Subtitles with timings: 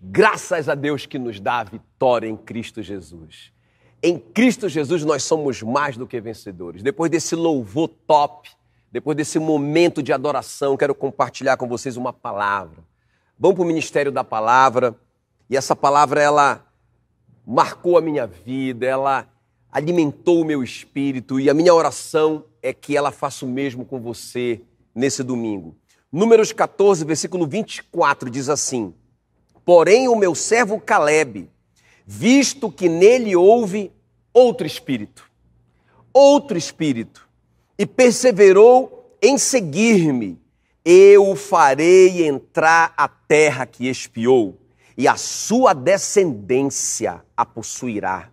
[0.00, 3.52] Graças a Deus que nos dá a vitória em Cristo Jesus.
[4.00, 6.84] Em Cristo Jesus nós somos mais do que vencedores.
[6.84, 8.48] Depois desse louvor top,
[8.92, 12.84] depois desse momento de adoração, quero compartilhar com vocês uma palavra.
[13.36, 14.94] Vamos para o ministério da palavra
[15.50, 16.64] e essa palavra ela
[17.44, 19.28] marcou a minha vida, ela
[19.70, 24.00] alimentou o meu espírito e a minha oração é que ela faça o mesmo com
[24.00, 24.62] você
[24.94, 25.76] nesse domingo.
[26.10, 28.94] Números 14, versículo 24 diz assim:
[29.68, 31.46] Porém, o meu servo Caleb,
[32.06, 33.92] visto que nele houve
[34.32, 35.30] outro espírito,
[36.10, 37.28] outro espírito,
[37.78, 40.40] e perseverou em seguir-me,
[40.82, 44.58] eu o farei entrar a terra que espiou,
[44.96, 48.30] e a sua descendência a possuirá.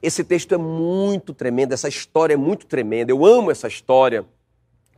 [0.00, 3.12] Esse texto é muito tremendo, essa história é muito tremenda.
[3.12, 4.24] Eu amo essa história,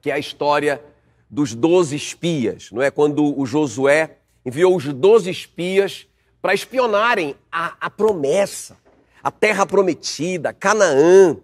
[0.00, 0.80] que é a história
[1.28, 2.92] dos doze espias, não é?
[2.92, 6.06] Quando o Josué enviou os doze espias
[6.42, 8.76] para espionarem a, a, promessa,
[9.22, 11.36] a terra prometida, Canaã.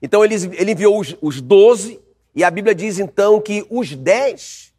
[0.00, 2.00] Então ele, ele enviou os doze,
[2.34, 4.72] e a Bíblia diz então que os dez,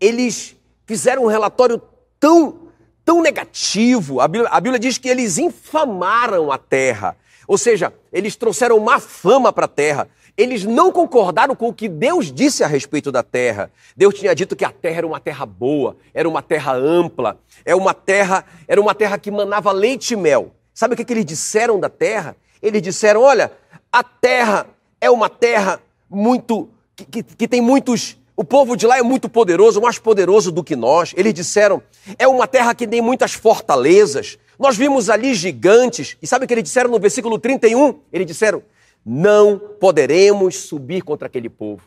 [0.00, 0.56] eles
[0.86, 1.80] fizeram um relatório
[2.18, 2.68] tão,
[3.04, 4.20] tão negativo.
[4.20, 8.98] A Bíblia, a Bíblia diz que eles infamaram a terra, ou seja, eles trouxeram má
[8.98, 10.08] fama para a terra.
[10.36, 13.70] Eles não concordaram com o que Deus disse a respeito da terra.
[13.96, 17.76] Deus tinha dito que a terra era uma terra boa, era uma terra ampla, era
[17.76, 20.52] uma terra, era uma terra que manava leite e mel.
[20.74, 22.36] Sabe o que, que eles disseram da terra?
[22.60, 23.52] Eles disseram: olha,
[23.92, 24.66] a terra
[25.00, 26.68] é uma terra muito.
[26.96, 28.18] que, que, que tem muitos.
[28.36, 31.14] O povo de lá é muito poderoso, mais poderoso do que nós.
[31.16, 31.80] Eles disseram:
[32.18, 34.36] é uma terra que tem muitas fortalezas.
[34.58, 36.16] Nós vimos ali gigantes.
[36.20, 38.00] E sabe o que eles disseram no versículo 31?
[38.12, 38.64] Eles disseram:
[39.04, 41.82] não poderemos subir contra aquele povo.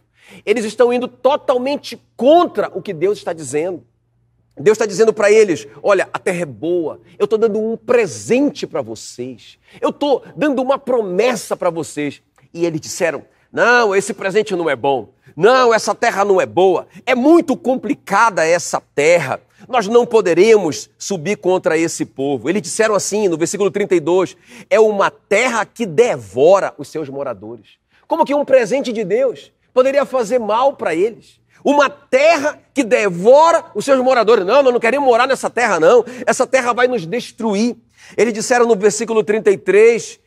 [0.45, 3.83] Eles estão indo totalmente contra o que Deus está dizendo.
[4.59, 8.65] Deus está dizendo para eles: olha, a terra é boa, eu estou dando um presente
[8.65, 12.21] para vocês, eu estou dando uma promessa para vocês.
[12.53, 16.87] E eles disseram: não, esse presente não é bom, não, essa terra não é boa,
[17.05, 22.49] é muito complicada essa terra, nós não poderemos subir contra esse povo.
[22.49, 24.35] Eles disseram assim no versículo 32:
[24.69, 27.77] é uma terra que devora os seus moradores.
[28.07, 31.39] Como que um presente de Deus poderia fazer mal para eles?
[31.63, 34.45] Uma terra que devora os seus moradores.
[34.45, 36.05] Não, nós não queremos morar nessa terra, não.
[36.25, 37.75] Essa terra vai nos destruir.
[38.15, 40.19] Eles disseram no versículo 33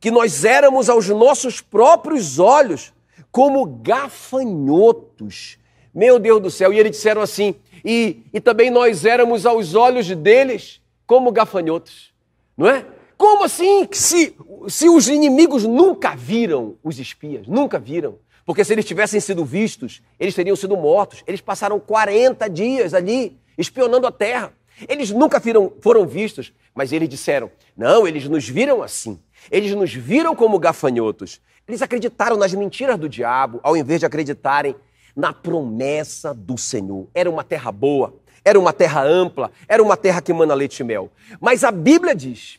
[0.00, 2.92] que nós éramos aos nossos próprios olhos
[3.30, 5.58] como gafanhotos.
[5.94, 6.72] Meu Deus do céu.
[6.72, 7.54] E eles disseram assim:
[7.84, 12.12] e, e também nós éramos aos olhos deles como gafanhotos,
[12.56, 12.84] não é?
[13.16, 13.86] Como assim?
[13.92, 14.34] Se,
[14.66, 18.18] se os inimigos nunca viram os espias, nunca viram.
[18.46, 21.22] Porque se eles tivessem sido vistos, eles teriam sido mortos.
[21.26, 24.54] Eles passaram 40 dias ali espionando a terra.
[24.88, 29.20] Eles nunca viram, foram vistos, mas eles disseram: não, eles nos viram assim.
[29.50, 31.40] Eles nos viram como gafanhotos.
[31.68, 34.74] Eles acreditaram nas mentiras do diabo, ao invés de acreditarem
[35.14, 37.08] na promessa do Senhor.
[37.14, 40.84] Era uma terra boa, era uma terra ampla, era uma terra que mana leite e
[40.84, 41.10] mel.
[41.40, 42.58] Mas a Bíblia diz,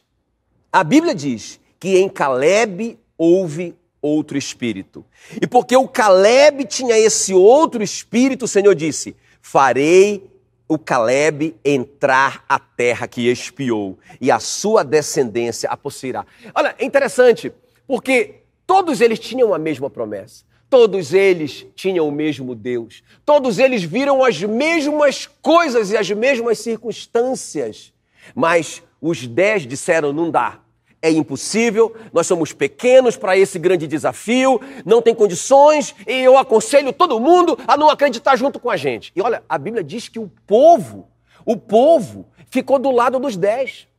[0.72, 5.06] a Bíblia diz que em Caleb houve outro espírito.
[5.42, 10.30] E porque o Caleb tinha esse outro espírito, o Senhor disse: Farei
[10.68, 16.26] o Caleb entrar a terra que espiou, e a sua descendência a possuirá.
[16.56, 17.52] Olha, é interessante,
[17.86, 18.36] porque
[18.66, 20.46] todos eles tinham a mesma promessa.
[20.72, 23.04] Todos eles tinham o mesmo Deus.
[23.26, 27.92] Todos eles viram as mesmas coisas e as mesmas circunstâncias.
[28.34, 30.62] Mas os dez disseram: não dá.
[31.02, 36.94] É impossível, nós somos pequenos para esse grande desafio, não tem condições, e eu aconselho
[36.94, 39.12] todo mundo a não acreditar junto com a gente.
[39.14, 41.09] E olha, a Bíblia diz que o povo,
[41.46, 43.90] o povo ficou do lado dos dez.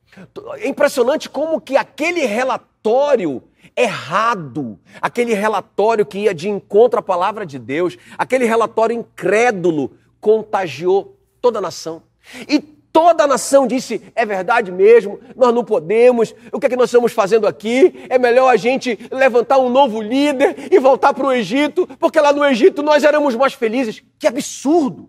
[0.56, 3.43] É impressionante como que aquele relatório
[3.77, 11.16] errado, aquele relatório que ia de encontro à palavra de Deus, aquele relatório incrédulo, contagiou
[11.41, 12.03] toda a nação.
[12.48, 16.77] E toda a nação disse: é verdade mesmo, nós não podemos, o que é que
[16.77, 18.07] nós estamos fazendo aqui?
[18.09, 22.33] É melhor a gente levantar um novo líder e voltar para o Egito, porque lá
[22.33, 24.03] no Egito nós éramos mais felizes.
[24.19, 25.09] Que absurdo!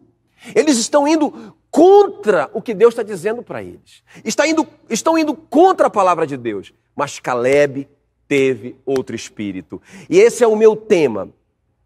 [0.55, 4.03] Eles estão indo contra o que Deus está dizendo para eles.
[4.23, 6.73] Está indo, estão indo contra a palavra de Deus.
[6.95, 7.87] Mas Caleb
[8.33, 9.79] teve outro espírito.
[10.09, 11.29] E esse é o meu tema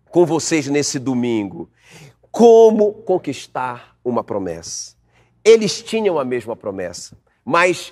[0.10, 1.70] com vocês nesse domingo.
[2.32, 4.96] Como conquistar uma promessa.
[5.44, 7.92] Eles tinham a mesma promessa, mas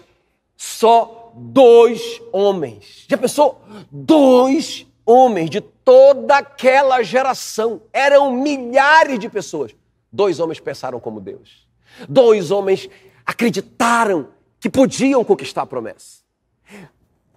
[0.55, 3.05] só dois homens.
[3.09, 3.61] Já pensou?
[3.91, 7.81] Dois homens de toda aquela geração.
[7.91, 9.75] Eram milhares de pessoas.
[10.09, 11.67] Dois homens pensaram como Deus.
[12.07, 12.89] Dois homens
[13.25, 14.29] acreditaram
[14.61, 16.24] que podiam conquistar a promessa.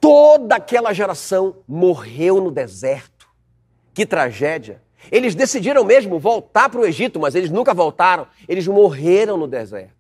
[0.01, 3.29] Toda aquela geração morreu no deserto.
[3.93, 4.83] Que tragédia!
[5.11, 8.27] Eles decidiram mesmo voltar para o Egito, mas eles nunca voltaram.
[8.49, 9.97] Eles morreram no deserto.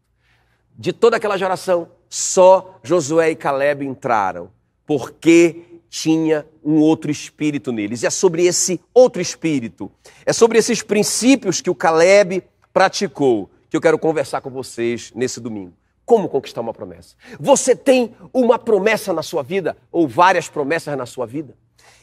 [0.76, 4.50] De toda aquela geração, só Josué e Caleb entraram,
[4.86, 8.02] porque tinha um outro espírito neles.
[8.02, 9.90] E é sobre esse outro espírito,
[10.24, 12.42] é sobre esses princípios que o Caleb
[12.72, 15.72] praticou, que eu quero conversar com vocês nesse domingo.
[16.08, 17.14] Como conquistar uma promessa?
[17.38, 21.54] Você tem uma promessa na sua vida, ou várias promessas na sua vida?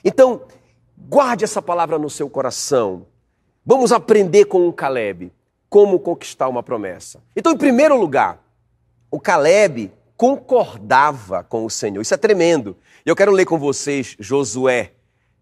[0.04, 0.44] Então,
[0.96, 3.08] guarde essa palavra no seu coração.
[3.66, 5.34] Vamos aprender com o Caleb
[5.68, 7.20] como conquistar uma promessa.
[7.36, 8.46] Então, em primeiro lugar,
[9.10, 12.00] o Caleb concordava com o Senhor.
[12.00, 12.78] Isso é tremendo.
[13.04, 14.92] E eu quero ler com vocês Josué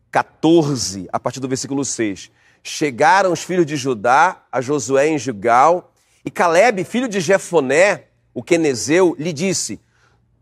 [0.10, 2.32] 14, a partir do versículo 6.
[2.64, 5.92] Chegaram os filhos de Judá a Josué em Gilgal,
[6.24, 9.80] e Caleb, filho de Jefoné, o quenezeu, lhe disse: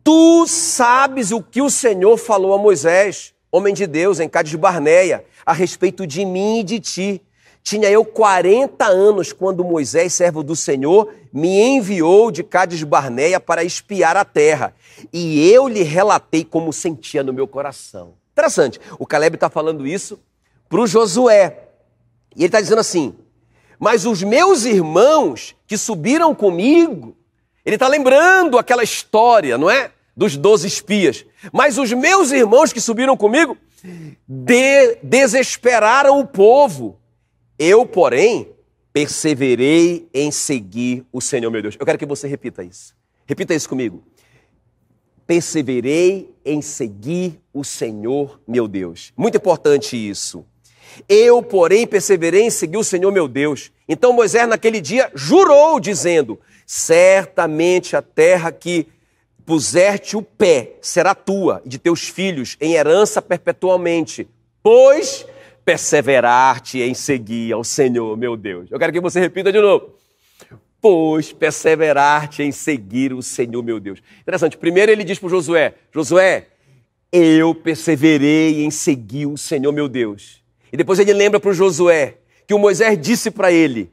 [0.03, 5.25] Tu sabes o que o Senhor falou a Moisés, homem de Deus, em Cádiz Barneia,
[5.45, 7.21] a respeito de mim e de ti.
[7.63, 13.63] Tinha eu 40 anos quando Moisés, servo do Senhor, me enviou de Cádiz Barneia para
[13.63, 14.73] espiar a terra.
[15.13, 18.13] E eu lhe relatei como sentia no meu coração.
[18.31, 20.19] Interessante, o Caleb está falando isso
[20.67, 21.67] para o Josué.
[22.35, 23.13] E ele está dizendo assim:
[23.77, 27.15] Mas os meus irmãos que subiram comigo,
[27.65, 29.91] ele está lembrando aquela história, não é?
[30.15, 31.25] Dos doze espias.
[31.51, 33.57] Mas os meus irmãos que subiram comigo
[34.27, 37.01] de desesperaram o povo
[37.63, 38.55] eu, porém,
[38.91, 41.75] perseverei em seguir o Senhor meu Deus.
[41.79, 42.95] Eu quero que você repita isso.
[43.23, 44.03] Repita isso comigo.
[45.27, 49.13] Perseverei em seguir o Senhor meu Deus.
[49.15, 50.43] Muito importante isso.
[51.07, 53.71] Eu, porém, perseverei em seguir o Senhor meu Deus.
[53.87, 56.39] Então Moisés, naquele dia, jurou, dizendo:
[56.73, 58.87] Certamente a terra que
[59.45, 64.25] puserte o pé será tua e de teus filhos em herança perpetuamente,
[64.63, 65.27] pois
[65.65, 68.71] perseverar-te em seguir ao Senhor, meu Deus.
[68.71, 69.95] Eu quero que você repita de novo.
[70.79, 74.01] Pois perseverar-te em seguir o Senhor, meu Deus.
[74.21, 74.57] Interessante.
[74.57, 76.47] Primeiro ele diz para Josué: Josué,
[77.11, 80.41] eu perseverei em seguir o Senhor, meu Deus.
[80.71, 83.91] E depois ele lembra para Josué que o Moisés disse para ele: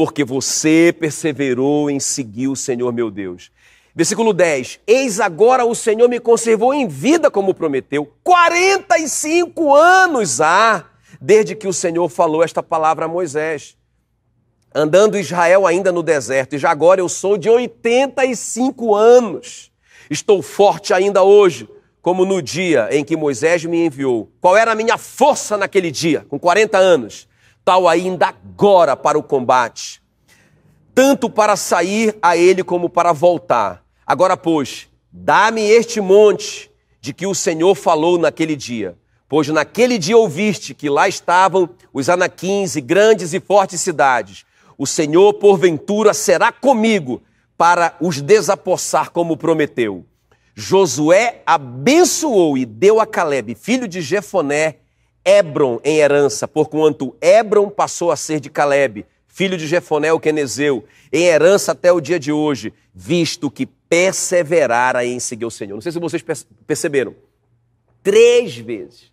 [0.00, 3.52] Porque você perseverou em seguir o Senhor, meu Deus.
[3.94, 8.10] Versículo 10: Eis agora o Senhor me conservou em vida como prometeu.
[8.24, 10.86] 45 anos há
[11.20, 13.76] desde que o Senhor falou esta palavra a Moisés.
[14.74, 19.70] Andando Israel ainda no deserto, e já agora eu sou de 85 anos.
[20.08, 21.68] Estou forte ainda hoje,
[22.00, 24.32] como no dia em que Moisés me enviou.
[24.40, 27.28] Qual era a minha força naquele dia, com 40 anos?
[27.64, 30.02] Tal ainda agora para o combate.
[30.94, 33.84] Tanto para sair a ele como para voltar.
[34.06, 36.70] Agora, pois, dá-me este monte
[37.00, 38.98] de que o Senhor falou naquele dia
[39.30, 44.44] Pois naquele dia ouviste que lá estavam os anaquins e grandes e fortes cidades.
[44.76, 47.22] O Senhor, porventura, será comigo
[47.56, 50.04] para os desapossar como prometeu.
[50.52, 54.78] Josué abençoou e deu a Caleb, filho de Jefoné,
[55.24, 60.84] Hebron em herança, porquanto Hebron passou a ser de Caleb, filho de Jefoné o quenezeu,
[61.12, 65.74] em herança até o dia de hoje, visto que perseverara em seguir o Senhor.
[65.74, 66.24] Não sei se vocês
[66.66, 67.14] perceberam.
[68.02, 69.10] Três vezes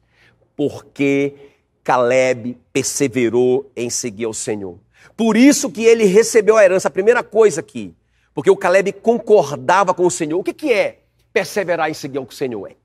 [0.56, 1.36] porque
[1.84, 4.78] Caleb perseverou em seguir ao Senhor.
[5.16, 6.88] Por isso que ele recebeu a herança.
[6.88, 7.94] A primeira coisa aqui,
[8.34, 10.40] porque o Caleb concordava com o Senhor.
[10.40, 11.00] O que, que é
[11.32, 12.72] perseverar em seguir ao Senhor?
[12.72, 12.76] É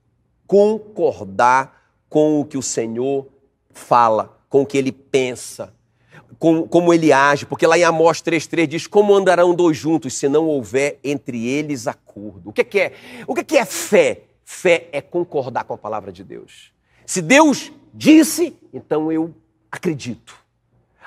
[0.46, 1.81] concordar
[2.12, 3.26] com o que o Senhor
[3.70, 5.72] fala, com o que ele pensa,
[6.38, 7.46] com, como ele age.
[7.46, 11.86] Porque lá em Amós 3,3 diz: Como andarão dois juntos se não houver entre eles
[11.86, 12.50] acordo?
[12.50, 12.92] O que, que é?
[13.26, 14.24] O que, que é fé?
[14.44, 16.70] Fé é concordar com a palavra de Deus.
[17.06, 19.34] Se Deus disse, então eu
[19.70, 20.36] acredito.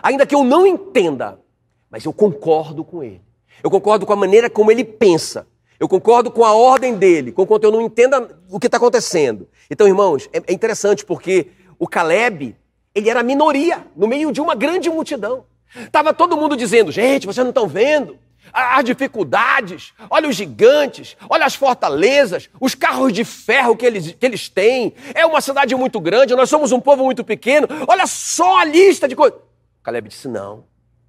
[0.02, 1.40] Ainda que eu não entenda,
[1.88, 3.22] mas eu concordo com ele.
[3.64, 5.46] Eu concordo com a maneira como ele pensa.
[5.80, 9.48] Eu concordo com a ordem dele, conquanto eu não entenda o que está acontecendo.
[9.70, 12.56] Então, irmãos, é, é interessante porque o Caleb,
[12.94, 15.46] ele era minoria no meio de uma grande multidão.
[15.76, 18.18] Estava todo mundo dizendo, gente, vocês não estão vendo?
[18.54, 24.26] as dificuldades, olha os gigantes, olha as fortalezas, os carros de ferro que eles, que
[24.26, 24.94] eles têm.
[25.14, 27.68] É uma cidade muito grande, nós somos um povo muito pequeno.
[27.88, 29.40] Olha só a lista de coisas.
[29.84, 30.64] Caleb disse: Não,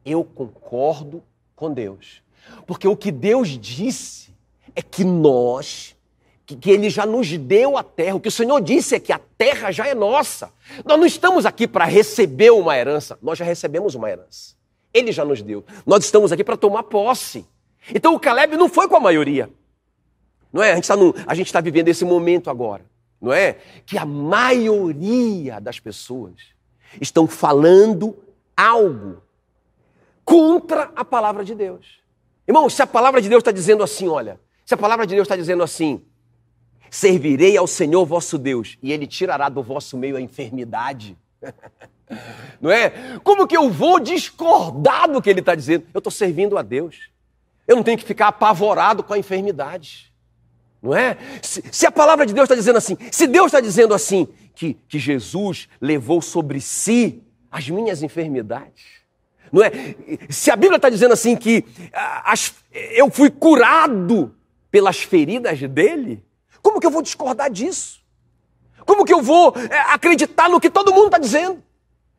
[0.05, 1.23] eu concordo
[1.55, 2.23] com Deus.
[2.67, 4.26] Porque o que Deus disse
[4.77, 5.97] é que nós,
[6.45, 8.15] que, que Ele já nos deu a terra.
[8.15, 10.53] O que o Senhor disse é que a terra já é nossa.
[10.85, 14.55] Nós não estamos aqui para receber uma herança, nós já recebemos uma herança.
[14.93, 15.65] Ele já nos deu.
[15.85, 17.47] Nós estamos aqui para tomar posse.
[17.93, 19.51] Então o Caleb não foi com a maioria.
[20.53, 20.73] Não é?
[20.73, 20.75] A
[21.35, 22.85] gente está tá vivendo esse momento agora,
[23.21, 23.59] não é?
[23.85, 26.35] Que a maioria das pessoas
[27.01, 28.17] estão falando
[28.57, 29.23] algo
[30.25, 32.01] contra a palavra de Deus.
[32.49, 35.27] Irmão, se a palavra de Deus está dizendo assim, olha, se a palavra de Deus
[35.27, 36.03] está dizendo assim,
[36.91, 41.17] servirei ao Senhor vosso Deus e ele tirará do vosso meio a enfermidade.
[42.61, 43.19] Não é?
[43.23, 45.87] Como que eu vou discordar do que ele está dizendo?
[45.95, 47.11] Eu estou servindo a Deus.
[47.67, 50.13] Eu não tenho que ficar apavorado com a enfermidade.
[50.81, 51.17] Não é?
[51.43, 54.75] Se, se a palavra de Deus está dizendo assim, se Deus está dizendo assim, que,
[54.89, 58.85] que Jesus levou sobre si as minhas enfermidades,
[59.53, 59.71] não é?
[60.29, 61.65] Se a Bíblia está dizendo assim que
[62.25, 64.33] as, eu fui curado
[64.71, 66.25] pelas feridas dele,
[66.63, 68.01] como que eu vou discordar disso?
[68.85, 71.63] Como que eu vou é, acreditar no que todo mundo está dizendo?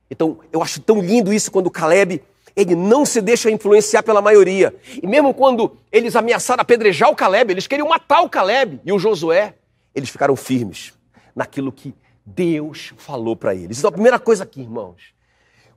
[0.10, 2.22] Então, eu acho tão lindo isso quando Caleb,
[2.56, 4.76] ele não se deixa influenciar pela maioria.
[5.02, 9.00] E mesmo quando eles ameaçaram apedrejar o Caleb, eles queriam matar o Caleb e o
[9.00, 9.56] Josué,
[9.94, 10.94] eles ficaram firmes
[11.36, 11.94] naquilo que
[12.26, 13.78] Deus falou para eles.
[13.78, 15.14] Então, a primeira coisa aqui, irmãos,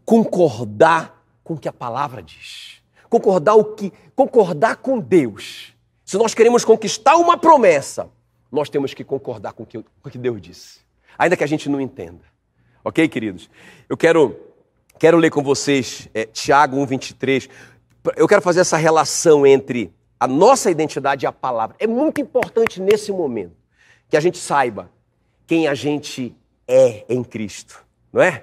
[0.04, 2.80] concordar com o que a palavra diz.
[3.08, 5.74] Concordar o que concordar com Deus.
[6.10, 8.10] Se nós queremos conquistar uma promessa,
[8.50, 10.80] nós temos que concordar com o que, Deus disse,
[11.16, 12.24] ainda que a gente não entenda.
[12.84, 13.48] Ok, queridos?
[13.88, 14.36] Eu quero,
[14.98, 17.48] quero ler com vocês é, Tiago 1,23.
[18.16, 21.76] Eu quero fazer essa relação entre a nossa identidade e a palavra.
[21.78, 23.54] É muito importante nesse momento
[24.08, 24.90] que a gente saiba
[25.46, 26.36] quem a gente
[26.66, 28.42] é em Cristo, não é?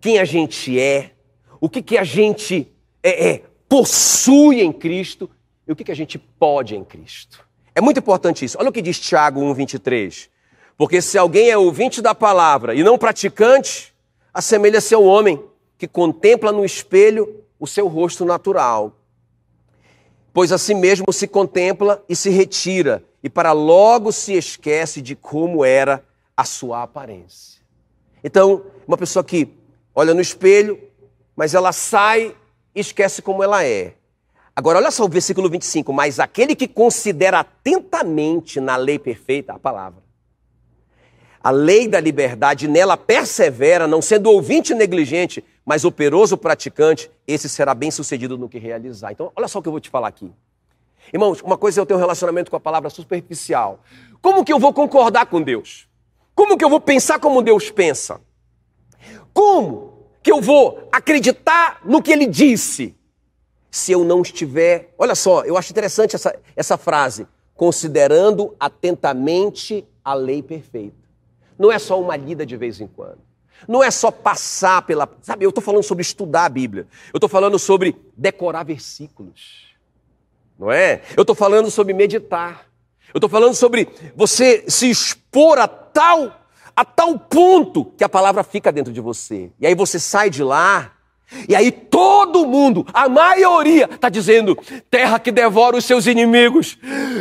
[0.00, 1.12] Quem a gente é,
[1.60, 2.72] o que, que a gente
[3.04, 5.30] é, é, possui em Cristo
[5.68, 7.46] e o que, que a gente pode em Cristo.
[7.74, 8.56] É muito importante isso.
[8.58, 10.30] Olha o que diz Tiago 1,23.
[10.78, 13.94] Porque se alguém é ouvinte da palavra e não praticante,
[14.32, 15.44] assemelha-se ao homem
[15.76, 18.96] que contempla no espelho o seu rosto natural.
[20.32, 25.64] Pois assim mesmo se contempla e se retira, e para logo se esquece de como
[25.64, 26.04] era
[26.36, 27.60] a sua aparência.
[28.22, 29.48] Então, uma pessoa que
[29.94, 30.80] olha no espelho,
[31.34, 32.34] mas ela sai
[32.74, 33.97] e esquece como ela é.
[34.58, 35.92] Agora, olha só o versículo 25.
[35.92, 40.02] Mas aquele que considera atentamente na lei perfeita, a palavra,
[41.40, 47.72] a lei da liberdade, nela persevera, não sendo ouvinte negligente, mas operoso praticante, esse será
[47.72, 49.12] bem sucedido no que realizar.
[49.12, 50.28] Então, olha só o que eu vou te falar aqui.
[51.12, 53.78] Irmãos, uma coisa é eu ter um relacionamento com a palavra superficial.
[54.20, 55.86] Como que eu vou concordar com Deus?
[56.34, 58.20] Como que eu vou pensar como Deus pensa?
[59.32, 62.97] Como que eu vou acreditar no que ele disse?
[63.70, 64.94] Se eu não estiver.
[64.98, 67.26] Olha só, eu acho interessante essa, essa frase.
[67.54, 70.96] Considerando atentamente a lei perfeita.
[71.58, 73.18] Não é só uma lida de vez em quando.
[73.66, 75.08] Não é só passar pela.
[75.20, 76.86] Sabe, eu estou falando sobre estudar a Bíblia.
[77.12, 79.68] Eu estou falando sobre decorar versículos.
[80.58, 81.02] Não é?
[81.16, 82.66] Eu estou falando sobre meditar.
[83.12, 86.40] Eu estou falando sobre você se expor a tal,
[86.76, 89.50] a tal ponto que a palavra fica dentro de você.
[89.58, 90.92] E aí você sai de lá
[91.46, 94.56] e aí todo mundo, a maioria, está dizendo:
[94.90, 96.78] terra que devora os seus inimigos,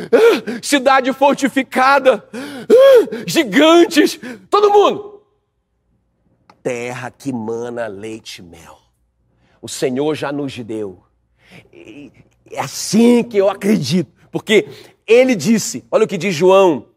[0.63, 2.27] cidade fortificada,
[3.27, 5.23] gigantes, todo mundo.
[6.63, 8.77] Terra que mana leite e mel.
[9.61, 11.03] O Senhor já nos deu.
[12.51, 14.69] é assim que eu acredito, porque
[15.05, 16.87] Ele disse: olha o que diz João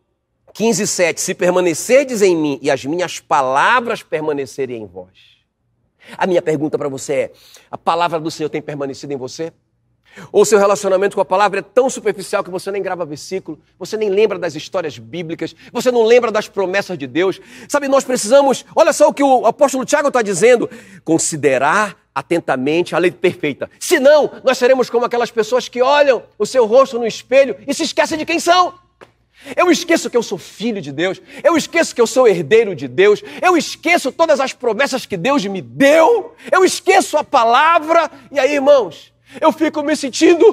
[0.55, 5.30] 15, 7: Se permanecerdes em mim e as minhas palavras permanecerem em vós
[6.17, 7.33] a minha pergunta para você é:
[7.71, 9.53] a palavra do Senhor tem permanecido em você?
[10.33, 13.97] Ou seu relacionamento com a palavra é tão superficial que você nem grava versículo, você
[13.97, 17.41] nem lembra das histórias bíblicas, você não lembra das promessas de Deus?
[17.69, 20.69] Sabe, nós precisamos, olha só o que o apóstolo Tiago está dizendo:
[21.05, 23.71] considerar atentamente a lei perfeita.
[23.79, 27.85] Senão, nós seremos como aquelas pessoas que olham o seu rosto no espelho e se
[27.85, 28.75] esquecem de quem são.
[29.57, 32.87] Eu esqueço que eu sou filho de Deus, eu esqueço que eu sou herdeiro de
[32.87, 38.39] Deus, eu esqueço todas as promessas que Deus me deu, eu esqueço a palavra, e
[38.39, 40.45] aí, irmãos, eu fico me sentindo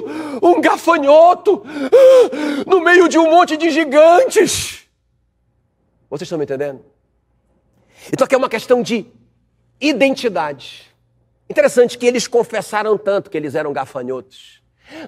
[0.42, 1.62] um gafanhoto
[2.66, 4.86] no meio de um monte de gigantes.
[6.08, 6.84] Vocês estão me entendendo?
[8.12, 9.06] Então aqui é uma questão de
[9.80, 10.86] identidade.
[11.50, 14.57] Interessante que eles confessaram tanto que eles eram gafanhotos.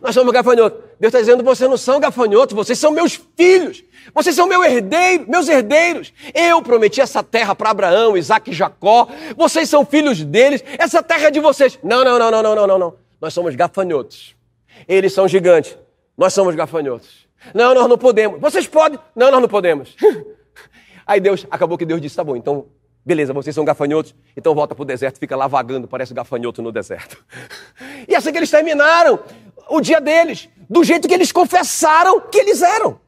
[0.00, 0.78] Nós somos gafanhotos.
[0.98, 3.82] Deus está dizendo: vocês não são gafanhotos, vocês são meus filhos.
[4.14, 6.12] Vocês são meu herdeiro, meus herdeiros.
[6.34, 9.08] Eu prometi essa terra para Abraão, Isaac e Jacó.
[9.36, 10.62] Vocês são filhos deles.
[10.78, 11.78] Essa terra é de vocês.
[11.82, 12.94] Não, não, não, não, não, não, não, não.
[13.20, 14.34] Nós somos gafanhotos.
[14.88, 15.76] Eles são gigantes.
[16.16, 17.26] Nós somos gafanhotos.
[17.54, 18.40] Não, nós não podemos.
[18.40, 18.98] Vocês podem.
[19.14, 19.96] Não, nós não podemos.
[21.06, 22.66] Aí Deus, acabou que Deus disse: tá bom, então
[23.04, 26.70] Beleza, vocês são gafanhotos, então volta para o deserto, fica lá vagando, parece gafanhoto no
[26.70, 27.24] deserto.
[28.06, 29.18] E assim que eles terminaram
[29.68, 33.00] o dia deles, do jeito que eles confessaram que eles eram.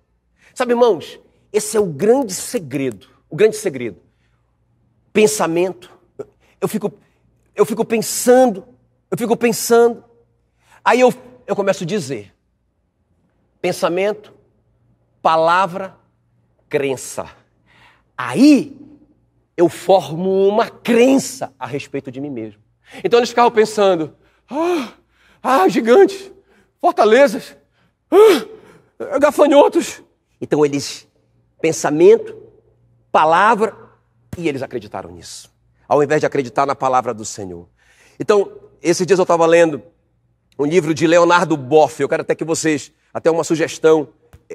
[0.55, 1.21] Sabe, irmãos,
[1.53, 3.99] esse é o grande segredo, o grande segredo.
[5.13, 5.91] Pensamento.
[6.61, 6.93] Eu fico,
[7.55, 8.67] eu fico pensando,
[9.11, 10.05] eu fico pensando.
[10.85, 11.13] Aí eu,
[11.47, 12.35] eu começo a dizer:
[13.61, 14.33] pensamento,
[15.21, 15.97] palavra,
[16.69, 17.29] crença.
[18.17, 18.77] Aí
[19.57, 22.61] eu formo uma crença a respeito de mim mesmo.
[23.05, 24.15] Então eles ficavam pensando:
[24.51, 24.93] ah,
[25.43, 26.33] ah gigantes,
[26.81, 27.57] fortalezas,
[28.11, 30.03] ah, gafanhotos.
[30.41, 31.09] Então eles,
[31.61, 32.37] pensamento,
[33.11, 33.77] palavra,
[34.37, 35.53] e eles acreditaram nisso,
[35.89, 37.69] ao invés de acreditar na palavra do Senhor.
[38.19, 38.51] Então,
[38.83, 39.83] esses dias eu estava lendo
[40.59, 44.09] um livro de Leonardo Boff, eu quero até que vocês, até uma sugestão,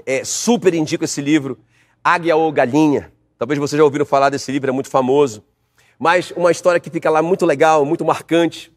[0.06, 1.58] é, super indico esse livro,
[2.04, 3.12] Águia ou Galinha.
[3.38, 5.44] Talvez vocês já ouviram falar desse livro, é muito famoso.
[6.00, 8.72] Mas uma história que fica lá muito legal, muito marcante,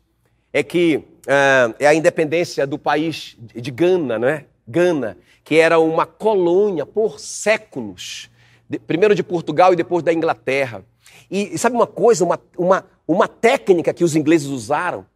[0.53, 4.45] é que é, é a independência do país de Gana, não é?
[4.67, 8.31] Gana, que era uma colônia por séculos,
[8.69, 10.85] de, primeiro de Portugal e depois da Inglaterra.
[11.31, 15.07] E, e sabe uma coisa, uma, uma, uma técnica que os ingleses usaram?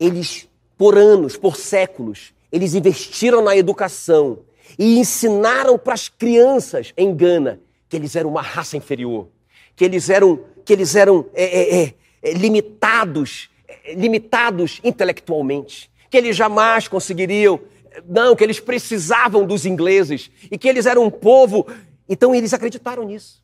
[0.00, 4.38] Eles, por anos, por séculos, eles investiram na educação
[4.78, 9.28] e ensinaram para as crianças em Gana que eles eram uma raça inferior,
[9.76, 16.16] que eles eram, que eles eram é, é, é, é limitados, é, limitados intelectualmente, que
[16.16, 17.60] eles jamais conseguiriam,
[18.08, 21.66] não, que eles precisavam dos ingleses e que eles eram um povo.
[22.08, 23.42] Então eles acreditaram nisso.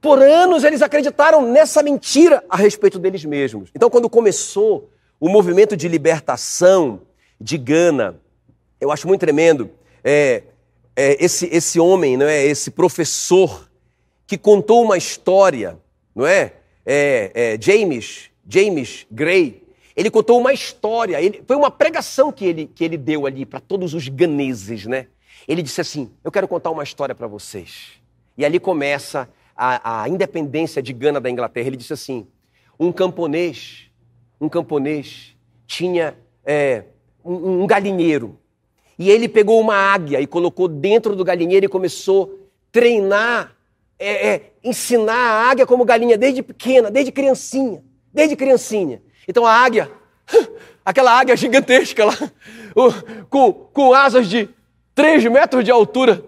[0.00, 3.70] Por anos eles acreditaram nessa mentira a respeito deles mesmos.
[3.74, 7.00] Então, quando começou o movimento de libertação
[7.40, 8.20] de Gana,
[8.80, 9.70] eu acho muito tremendo.
[10.02, 10.42] É,
[10.96, 12.44] é, esse, esse homem, não é?
[12.44, 13.68] esse professor
[14.26, 15.78] que contou uma história,
[16.14, 16.54] não é?
[16.84, 19.62] é, é James, James Gray,
[19.96, 23.60] ele contou uma história, ele, foi uma pregação que ele, que ele deu ali para
[23.60, 25.06] todos os ganeses, né?
[25.46, 27.92] Ele disse assim: Eu quero contar uma história para vocês.
[28.36, 31.68] E ali começa a, a, independência de Gana da Inglaterra.
[31.68, 32.26] Ele disse assim:
[32.78, 33.90] Um camponês,
[34.40, 36.84] um camponês tinha é,
[37.24, 38.38] um, um galinheiro.
[38.98, 43.56] E ele pegou uma águia e colocou dentro do galinheiro e começou a treinar
[43.98, 49.02] é, é, ensinar a águia como galinha desde pequena, desde criancinha, desde criancinha.
[49.26, 49.90] Então a águia,
[50.84, 52.16] aquela águia gigantesca lá,
[53.30, 54.48] com, com asas de
[54.94, 56.24] 3 metros de altura,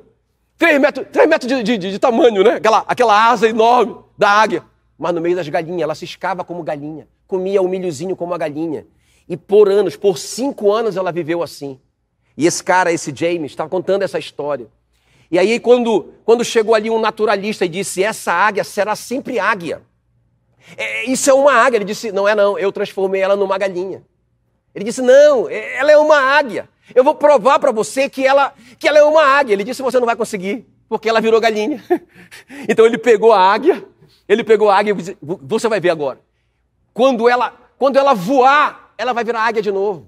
[0.58, 2.54] 3 metros, 3 metros de, de, de tamanho, né?
[2.54, 4.62] Aquela, aquela asa enorme da águia.
[4.98, 8.38] Mas no meio das galinhas, ela se escava como galinha, comia o milhozinho como a
[8.38, 8.86] galinha.
[9.28, 11.78] E por anos, por cinco anos, ela viveu assim.
[12.36, 14.68] E esse cara, esse James, estava contando essa história.
[15.30, 19.82] E aí, quando, quando chegou ali um naturalista e disse: Essa águia será sempre águia.
[20.76, 21.78] É, isso é uma águia.
[21.78, 24.02] Ele disse: Não é, não, eu transformei ela numa galinha.
[24.74, 26.68] Ele disse: Não, é, ela é uma águia.
[26.94, 29.54] Eu vou provar para você que ela, que ela é uma águia.
[29.54, 31.82] Ele disse: Você não vai conseguir, porque ela virou galinha.
[32.68, 33.84] então ele pegou a águia,
[34.28, 36.20] ele pegou a águia e disse: Você vai ver agora.
[36.94, 40.06] Quando ela, quando ela voar, ela vai virar águia de novo.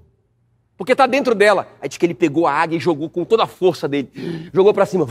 [0.79, 1.67] Porque está dentro dela.
[1.81, 4.09] Aí diz que ele pegou a águia e jogou com toda a força dele.
[4.53, 5.05] Jogou para cima.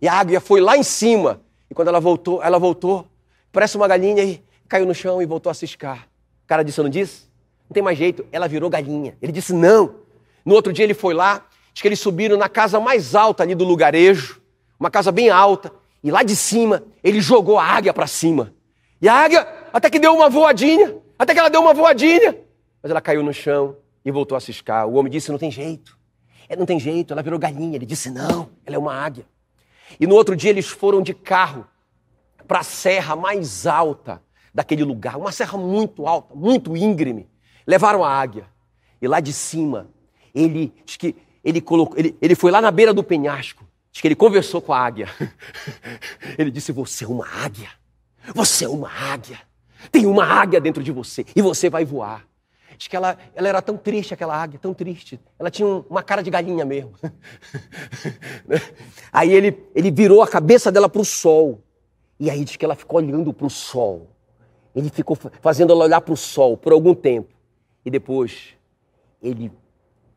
[0.00, 1.40] E a águia foi lá em cima.
[1.70, 3.06] E quando ela voltou, ela voltou,
[3.50, 6.06] parece uma galinha e caiu no chão e voltou a ciscar.
[6.44, 7.22] O cara disse, eu não disse?
[7.66, 8.26] Não tem mais jeito.
[8.30, 9.16] Ela virou galinha.
[9.22, 9.94] Ele disse, não.
[10.44, 13.54] No outro dia ele foi lá, diz que eles subiram na casa mais alta ali
[13.54, 14.38] do lugarejo,
[14.78, 15.72] uma casa bem alta,
[16.04, 18.52] e lá de cima ele jogou a águia para cima.
[19.00, 22.36] E a águia até que deu uma voadinha, até que ela deu uma voadinha,
[22.82, 23.76] mas ela caiu no chão
[24.10, 24.86] e voltou a ciscar.
[24.86, 25.98] O homem disse: Não tem jeito.
[26.48, 27.76] É, não tem jeito, ela virou galinha.
[27.76, 29.26] Ele disse: Não, ela é uma águia.
[29.98, 31.66] E no outro dia eles foram de carro
[32.46, 37.28] para a serra mais alta daquele lugar, uma serra muito alta, muito íngreme.
[37.66, 38.46] Levaram a águia.
[39.00, 39.88] E lá de cima,
[40.34, 43.64] ele diz que ele colocou, ele, ele foi lá na beira do penhasco.
[43.92, 45.08] Diz que ele conversou com a águia.
[46.38, 47.68] Ele disse: Você é uma águia.
[48.34, 49.40] Você é uma águia.
[49.90, 52.24] Tem uma águia dentro de você e você vai voar.
[52.80, 55.20] Diz que ela, ela era tão triste, aquela águia, tão triste.
[55.38, 56.92] Ela tinha um, uma cara de galinha mesmo.
[59.12, 61.62] aí ele, ele virou a cabeça dela para o sol.
[62.18, 64.08] E aí diz que ela ficou olhando para o sol.
[64.74, 67.28] Ele ficou fazendo ela olhar para o sol por algum tempo.
[67.84, 68.54] E depois
[69.22, 69.52] ele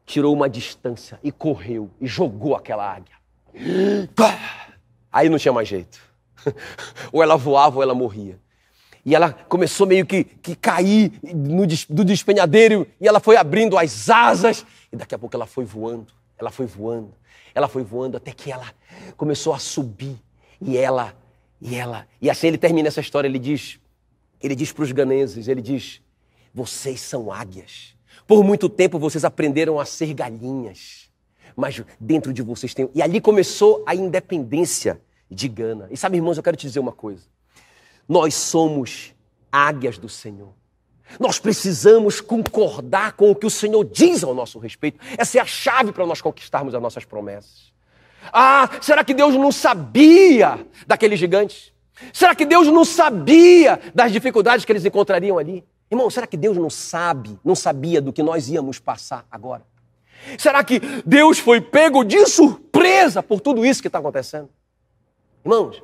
[0.05, 3.17] tirou uma distância e correu e jogou aquela águia.
[5.11, 5.99] Aí não tinha mais jeito.
[7.11, 8.39] Ou ela voava ou ela morria.
[9.05, 14.09] E ela começou meio que, que cair no, do despenhadeiro e ela foi abrindo as
[14.09, 17.13] asas e daqui a pouco ela foi voando, ela foi voando,
[17.53, 18.65] ela foi voando até que ela
[19.17, 20.15] começou a subir
[20.61, 21.13] e ela,
[21.59, 23.77] e ela, e assim ele termina essa história, ele diz,
[24.41, 26.01] ele diz para os ganeses, ele diz,
[26.53, 31.09] vocês são águias, por muito tempo vocês aprenderam a ser galinhas,
[31.55, 35.87] mas dentro de vocês tem, e ali começou a independência de gana.
[35.91, 37.32] E sabe, irmãos, eu quero te dizer uma coisa.
[38.07, 39.13] Nós somos
[39.51, 40.53] águias do Senhor.
[41.19, 44.99] Nós precisamos concordar com o que o Senhor diz ao nosso respeito.
[45.17, 47.71] Essa é a chave para nós conquistarmos as nossas promessas.
[48.31, 51.73] Ah, será que Deus não sabia daqueles gigantes?
[52.11, 55.63] Será que Deus não sabia das dificuldades que eles encontrariam ali?
[55.91, 59.63] Irmão, será que Deus não sabe, não sabia do que nós íamos passar agora?
[60.37, 64.49] Será que Deus foi pego de surpresa por tudo isso que está acontecendo?
[65.45, 65.83] Irmãos,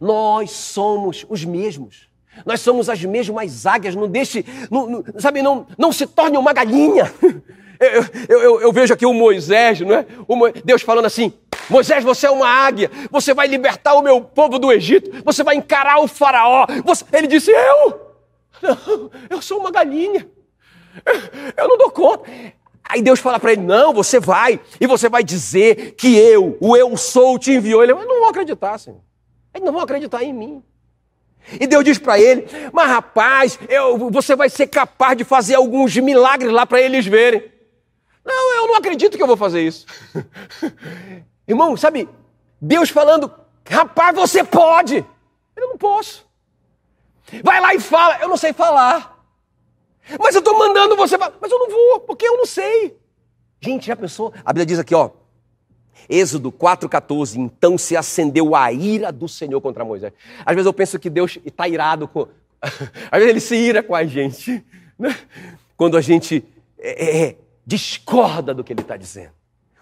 [0.00, 2.08] nós somos os mesmos.
[2.44, 3.94] Nós somos as mesmas águias.
[3.94, 7.12] Não deixe, não, não, sabe, não, não se torne uma galinha.
[7.78, 10.06] Eu, eu, eu, eu vejo aqui o Moisés, não é?
[10.26, 11.30] O Deus falando assim:
[11.68, 15.56] Moisés, você é uma águia, você vai libertar o meu povo do Egito, você vai
[15.56, 16.66] encarar o Faraó.
[16.86, 17.04] Você...
[17.12, 18.00] Ele disse: Eu?
[18.62, 20.26] Não, eu sou uma galinha,
[21.54, 22.30] eu não dou conta.
[22.82, 26.76] Aí Deus fala para ele: Não, você vai, e você vai dizer que eu, o
[26.78, 27.82] eu sou, te enviou.
[27.82, 29.05] Ele: Eu não vou acreditar, Senhor.
[29.56, 30.62] Eles não vão acreditar em mim.
[31.58, 35.96] E Deus diz para ele: Mas rapaz, eu, você vai ser capaz de fazer alguns
[35.96, 37.50] milagres lá para eles verem.
[38.24, 39.86] Não, eu não acredito que eu vou fazer isso.
[41.48, 42.06] Irmão, sabe,
[42.60, 43.32] Deus falando:
[43.66, 45.04] Rapaz, você pode.
[45.56, 46.26] Eu não posso.
[47.42, 49.16] Vai lá e fala: Eu não sei falar.
[50.20, 51.34] Mas eu estou mandando você falar.
[51.40, 52.98] Mas eu não vou, porque eu não sei.
[53.60, 54.34] Gente, já pensou?
[54.44, 55.10] A Bíblia diz aqui, ó.
[56.08, 60.12] Êxodo 4,14, então se acendeu a ira do Senhor contra Moisés.
[60.44, 62.28] Às vezes eu penso que Deus está irado com.
[63.10, 64.64] Às vezes ele se ira com a gente.
[64.98, 65.16] Né?
[65.76, 66.44] Quando a gente
[66.78, 69.32] é, é, discorda do que ele está dizendo.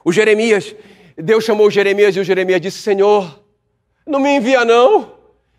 [0.04, 0.74] O Jeremias,
[1.16, 3.42] Deus chamou o Jeremias e o Jeremias disse: Senhor,
[4.06, 5.12] não me envia não.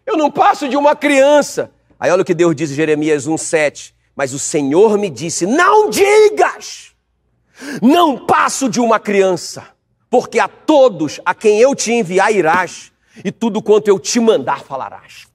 [0.05, 1.71] Eu não passo de uma criança.
[1.99, 3.93] Aí olha o que Deus diz em Jeremias 1,7.
[4.15, 6.95] Mas o Senhor me disse: Não digas,
[7.81, 9.74] não passo de uma criança
[10.15, 12.89] porque a todos a quem eu te enviar irás,
[13.21, 15.27] e tudo quanto eu te mandar falarás.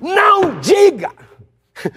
[0.00, 1.10] Não diga!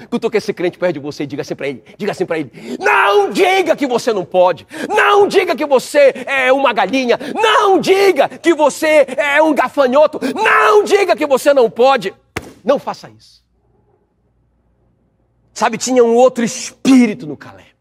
[0.09, 2.51] Cutuca esse crente perto de você e diga assim para ele, diga assim para ele,
[2.79, 8.27] não diga que você não pode, não diga que você é uma galinha, não diga
[8.27, 12.11] que você é um gafanhoto, não diga que você não pode,
[12.65, 13.45] não faça isso.
[15.53, 17.75] Sabe, tinha um outro espírito no Caleb,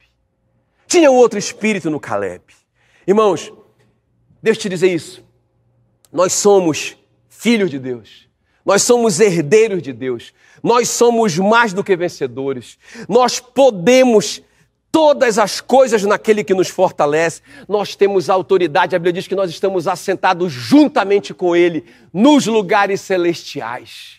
[0.87, 2.43] tinha um outro espírito no Caleb.
[3.07, 3.51] Irmãos,
[4.43, 5.23] Deus te dizer isso.
[6.13, 6.97] Nós somos
[7.29, 8.29] filhos de Deus.
[8.65, 10.33] Nós somos herdeiros de Deus.
[10.63, 12.79] Nós somos mais do que vencedores.
[13.09, 14.43] Nós podemos
[14.91, 17.41] todas as coisas naquele que nos fortalece.
[17.69, 18.95] Nós temos autoridade.
[18.95, 24.19] A Bíblia diz que nós estamos assentados juntamente com Ele nos lugares celestiais.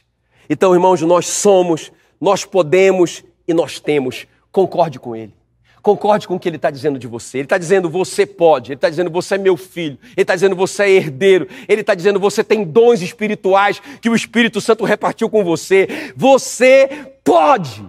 [0.50, 4.26] Então, irmãos, nós somos, nós podemos e nós temos.
[4.52, 5.39] Concorde com Ele.
[5.82, 7.38] Concorde com o que ele está dizendo de você.
[7.38, 10.56] Ele está dizendo você pode, ele está dizendo você é meu filho, ele está dizendo
[10.56, 15.30] você é herdeiro, ele está dizendo você tem dons espirituais que o Espírito Santo repartiu
[15.30, 16.14] com você.
[16.16, 17.86] Você pode.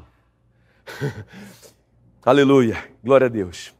[2.24, 3.74] Aleluia, glória a Deus.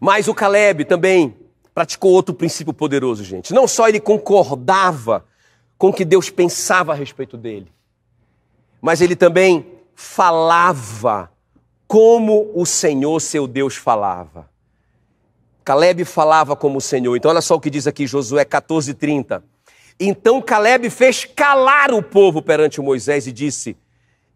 [0.00, 1.36] Mas o Caleb também
[1.72, 3.54] praticou outro princípio poderoso, gente.
[3.54, 5.24] Não só ele concordava
[5.78, 7.72] com o que Deus pensava a respeito dele,
[8.80, 11.31] mas ele também falava
[11.92, 14.48] como o Senhor seu Deus falava.
[15.62, 17.14] Caleb falava como o Senhor.
[17.14, 19.42] Então, olha só o que diz aqui Josué 14:30.
[20.00, 23.76] Então Caleb fez calar o povo perante Moisés e disse: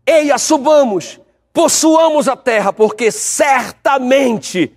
[0.07, 1.19] Eia, subamos,
[1.51, 4.71] possuamos a terra, porque certamente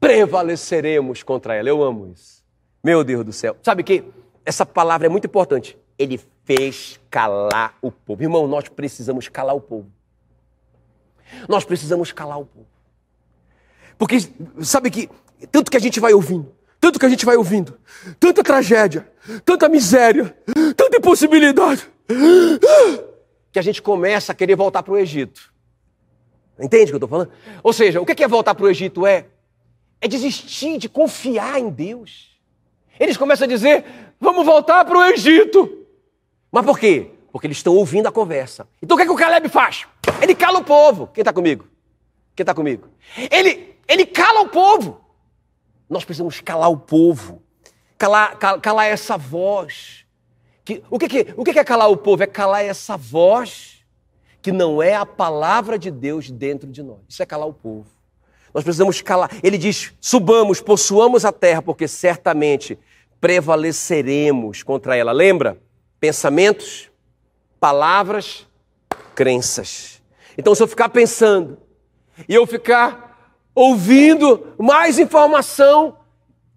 [0.00, 1.68] prevaleceremos contra ela.
[1.68, 2.42] Eu amo isso.
[2.82, 3.54] Meu Deus do céu.
[3.62, 4.02] Sabe que
[4.46, 5.76] essa palavra é muito importante.
[5.98, 8.22] Ele fez calar o povo.
[8.22, 9.90] Irmão, nós precisamos calar o povo.
[11.48, 12.66] Nós precisamos calar o povo.
[13.98, 14.16] Porque
[14.60, 15.08] sabe que
[15.50, 17.78] tanto que a gente vai ouvindo, tanto que a gente vai ouvindo,
[18.18, 19.10] tanta tragédia,
[19.44, 20.36] tanta miséria,
[20.76, 21.88] tanta impossibilidade,
[23.52, 25.52] que a gente começa a querer voltar para o Egito.
[26.58, 27.30] Entende o que eu estou falando?
[27.62, 29.06] Ou seja, o que é voltar para o Egito?
[29.06, 29.26] É,
[30.00, 32.38] é desistir de confiar em Deus.
[32.98, 33.84] Eles começam a dizer:
[34.20, 35.86] vamos voltar para o Egito.
[36.50, 37.10] Mas por quê?
[37.32, 38.68] Porque eles estão ouvindo a conversa.
[38.80, 39.86] Então o que, é que o Caleb faz?
[40.24, 41.06] Ele cala o povo.
[41.08, 41.66] Quem está comigo?
[42.34, 42.88] Quem está comigo?
[43.30, 45.02] Ele, ele cala o povo.
[45.88, 47.42] Nós precisamos calar o povo.
[47.98, 50.06] Calar, calar, calar essa voz.
[50.64, 52.22] Que, o que, que, o que é calar o povo?
[52.22, 53.84] É calar essa voz
[54.40, 57.00] que não é a palavra de Deus dentro de nós.
[57.06, 57.86] Isso é calar o povo.
[58.54, 59.30] Nós precisamos calar.
[59.42, 62.78] Ele diz: subamos, possuamos a terra, porque certamente
[63.20, 65.12] prevaleceremos contra ela.
[65.12, 65.60] Lembra?
[66.00, 66.90] Pensamentos,
[67.60, 68.46] palavras,
[69.14, 70.02] crenças.
[70.36, 71.58] Então, se eu ficar pensando
[72.28, 75.96] e eu ficar ouvindo mais informação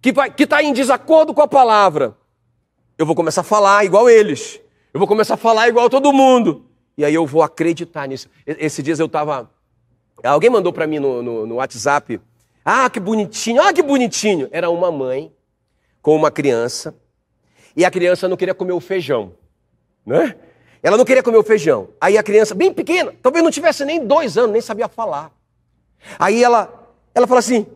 [0.00, 0.12] que
[0.42, 2.16] está em desacordo com a palavra,
[2.96, 4.60] eu vou começar a falar igual eles.
[4.92, 6.66] Eu vou começar a falar igual todo mundo.
[6.96, 8.28] E aí eu vou acreditar nisso.
[8.44, 9.48] Esses dias eu estava.
[10.24, 12.20] Alguém mandou para mim no, no, no WhatsApp.
[12.64, 14.48] Ah, que bonitinho, ah, que bonitinho.
[14.50, 15.32] Era uma mãe
[16.02, 16.94] com uma criança.
[17.76, 19.32] E a criança não queria comer o feijão.
[20.04, 20.34] Né?
[20.82, 21.88] Ela não queria comer o feijão.
[22.00, 25.30] Aí a criança, bem pequena, talvez não tivesse nem dois anos, nem sabia falar.
[26.18, 26.72] Aí ela,
[27.14, 27.66] ela fala assim: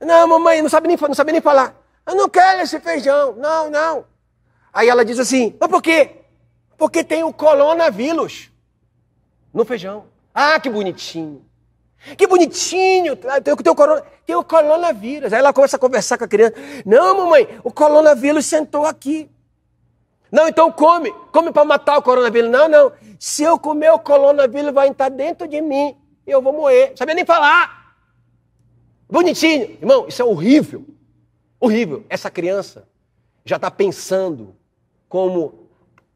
[0.00, 1.74] Não, mamãe, não sabe nem, não sabe nem falar.
[2.06, 3.34] Eu não quero esse feijão.
[3.36, 4.04] Não, não.
[4.72, 6.16] Aí ela diz assim: Mas por quê?
[6.76, 8.50] Porque tem o coronavírus
[9.52, 10.04] no feijão.
[10.34, 11.44] Ah, que bonitinho.
[12.16, 13.16] Que bonitinho.
[13.16, 15.32] Tem, tem, o, corona, tem o coronavírus.
[15.32, 16.54] Aí ela começa a conversar com a criança.
[16.86, 19.28] Não, mamãe, o coronavírus sentou aqui.
[20.30, 21.12] Não, então come.
[21.32, 22.50] Come para matar o coronavírus.
[22.50, 22.92] Não, não.
[23.18, 25.96] Se eu comer o coronavírus, vai entrar dentro de mim.
[26.26, 26.90] E eu vou morrer.
[26.90, 27.96] Não sabia nem falar.
[29.10, 29.78] Bonitinho.
[29.80, 30.86] Irmão, isso é horrível.
[31.58, 32.04] Horrível.
[32.08, 32.86] Essa criança
[33.44, 34.54] já está pensando
[35.08, 35.68] como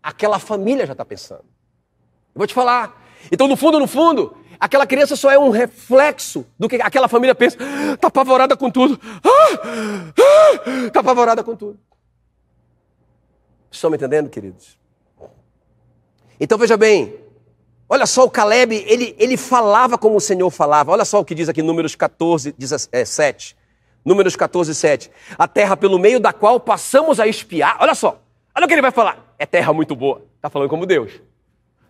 [0.03, 1.45] aquela família já está pensando.
[2.35, 3.01] Eu vou te falar.
[3.31, 7.35] Então, no fundo, no fundo, aquela criança só é um reflexo do que aquela família
[7.35, 7.57] pensa.
[7.95, 9.01] Está apavorada com tudo.
[10.87, 11.79] Está apavorada com tudo.
[13.73, 14.79] Estão me entendendo, queridos?
[16.39, 17.15] Então veja bem,
[17.89, 20.93] olha só o Caleb, ele, ele falava como o Senhor falava.
[20.93, 23.57] Olha só o que diz aqui, Números 14, 17.
[24.05, 25.11] Números 14, 7.
[25.39, 27.79] A terra pelo meio da qual passamos a espiar.
[27.81, 28.21] Olha só,
[28.55, 29.35] olha o que ele vai falar.
[29.39, 30.23] É terra muito boa.
[30.37, 31.13] Está falando como Deus.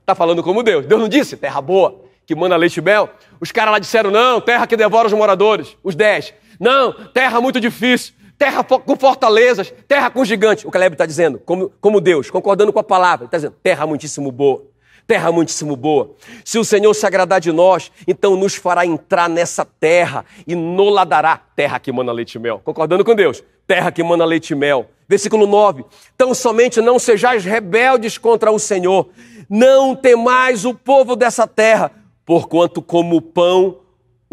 [0.00, 0.86] Está falando como Deus.
[0.86, 3.10] Deus não disse terra boa, que manda leite e mel.
[3.40, 5.76] Os caras lá disseram, não, terra que devora os moradores.
[5.82, 6.32] Os dez.
[6.60, 8.14] Não, terra muito difícil.
[8.42, 10.64] Terra com fortalezas, terra com gigantes.
[10.64, 13.26] O Caleb está dizendo, como, como Deus, concordando com a palavra.
[13.26, 14.64] Está dizendo, terra muitíssimo boa
[15.04, 16.12] terra muitíssimo boa.
[16.44, 21.04] Se o Senhor se agradar de nós, então nos fará entrar nessa terra e nola
[21.04, 22.60] dará terra que mana leite e mel.
[22.64, 24.88] Concordando com Deus, terra que mana leite e mel.
[25.08, 25.84] Versículo 9:
[26.16, 29.08] Tão somente não sejais rebeldes contra o Senhor,
[29.50, 31.90] não temais o povo dessa terra,
[32.24, 33.81] porquanto como pão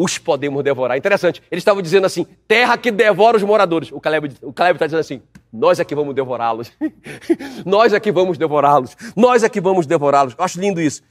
[0.01, 0.97] os podemos devorar.
[0.97, 3.91] Interessante, eles estavam dizendo assim: terra que devora os moradores.
[3.91, 6.71] O Caleb está dizendo assim: nós é que vamos devorá-los.
[7.65, 8.95] nós é que vamos devorá-los.
[9.13, 10.33] Nós é que vamos devorá-los.
[10.37, 11.01] Eu acho lindo isso.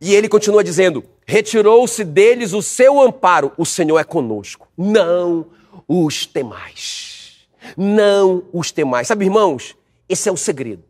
[0.00, 4.66] E ele continua dizendo: retirou-se deles o seu amparo, o Senhor é conosco.
[4.78, 5.44] Não
[5.86, 7.46] os temais.
[7.76, 9.08] Não os temais.
[9.08, 9.76] Sabe, irmãos,
[10.08, 10.82] esse é o segredo.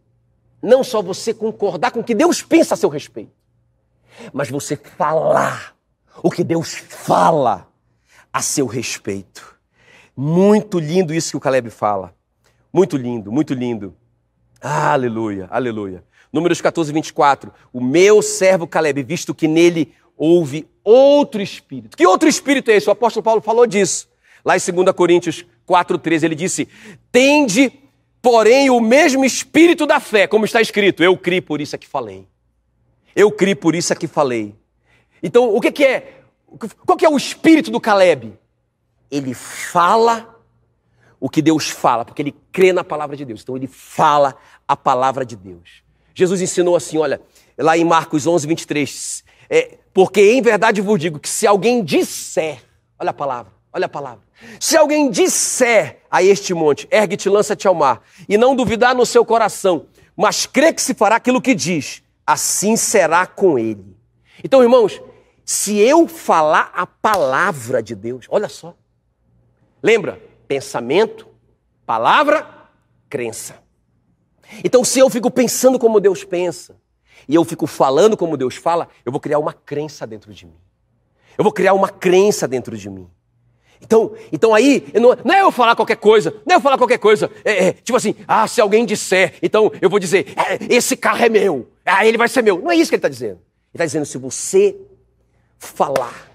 [0.63, 3.33] Não só você concordar com o que Deus pensa a seu respeito,
[4.33, 5.72] mas você falar
[6.23, 7.69] o que Deus fala
[8.33, 9.57] a seu respeito.
[10.17, 12.15] Muito lindo isso que o Caleb fala.
[12.73, 13.95] Muito lindo, muito lindo.
[14.61, 16.05] aleluia, aleluia.
[16.33, 17.53] Números 14, 24.
[17.73, 21.97] O meu servo Caleb, visto que nele houve outro espírito.
[21.97, 22.89] Que outro espírito é esse?
[22.89, 24.09] O apóstolo Paulo falou disso.
[24.45, 26.69] Lá em 2 Coríntios 4,13, ele disse:
[27.11, 27.73] Tende,
[28.21, 31.03] porém, o mesmo espírito da fé, como está escrito.
[31.03, 32.27] Eu criei, por isso é que falei.
[33.15, 34.55] Eu criei, por isso é que falei.
[35.23, 36.23] Então, o que, que é?
[36.85, 38.39] Qual que é o espírito do Caleb?
[39.11, 40.33] Ele fala
[41.23, 43.43] o que Deus fala, porque ele crê na palavra de Deus.
[43.43, 44.35] Então ele fala
[44.67, 45.85] a palavra de Deus.
[46.13, 47.21] Jesus ensinou assim, olha,
[47.57, 52.61] lá em Marcos 11, 23, é, porque em verdade vos digo que se alguém disser,
[52.99, 54.25] olha a palavra, olha a palavra,
[54.59, 59.25] se alguém disser a este monte, ergue-te, lança-te ao mar, e não duvidar no seu
[59.25, 63.97] coração, mas crê que se fará aquilo que diz, assim será com ele.
[64.43, 65.01] Então, irmãos,
[65.53, 68.75] se eu falar a palavra de Deus, olha só,
[69.83, 71.29] lembra, pensamento,
[71.85, 72.49] palavra,
[73.07, 73.57] crença.
[74.65, 76.75] Então, se eu fico pensando como Deus pensa
[77.29, 80.57] e eu fico falando como Deus fala, eu vou criar uma crença dentro de mim.
[81.37, 83.07] Eu vou criar uma crença dentro de mim.
[83.79, 86.99] Então, então aí, não, não, é eu falar qualquer coisa, não é eu falar qualquer
[86.99, 87.31] coisa.
[87.45, 91.23] É, é, tipo assim, ah, se alguém disser, então eu vou dizer, é, esse carro
[91.23, 92.59] é meu, ah, ele vai ser meu.
[92.59, 93.39] Não é isso que ele está dizendo.
[93.75, 94.79] Ele está dizendo, se você
[95.63, 96.31] falar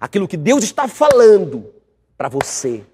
[0.00, 1.72] aquilo que Deus está falando
[2.16, 2.84] para você,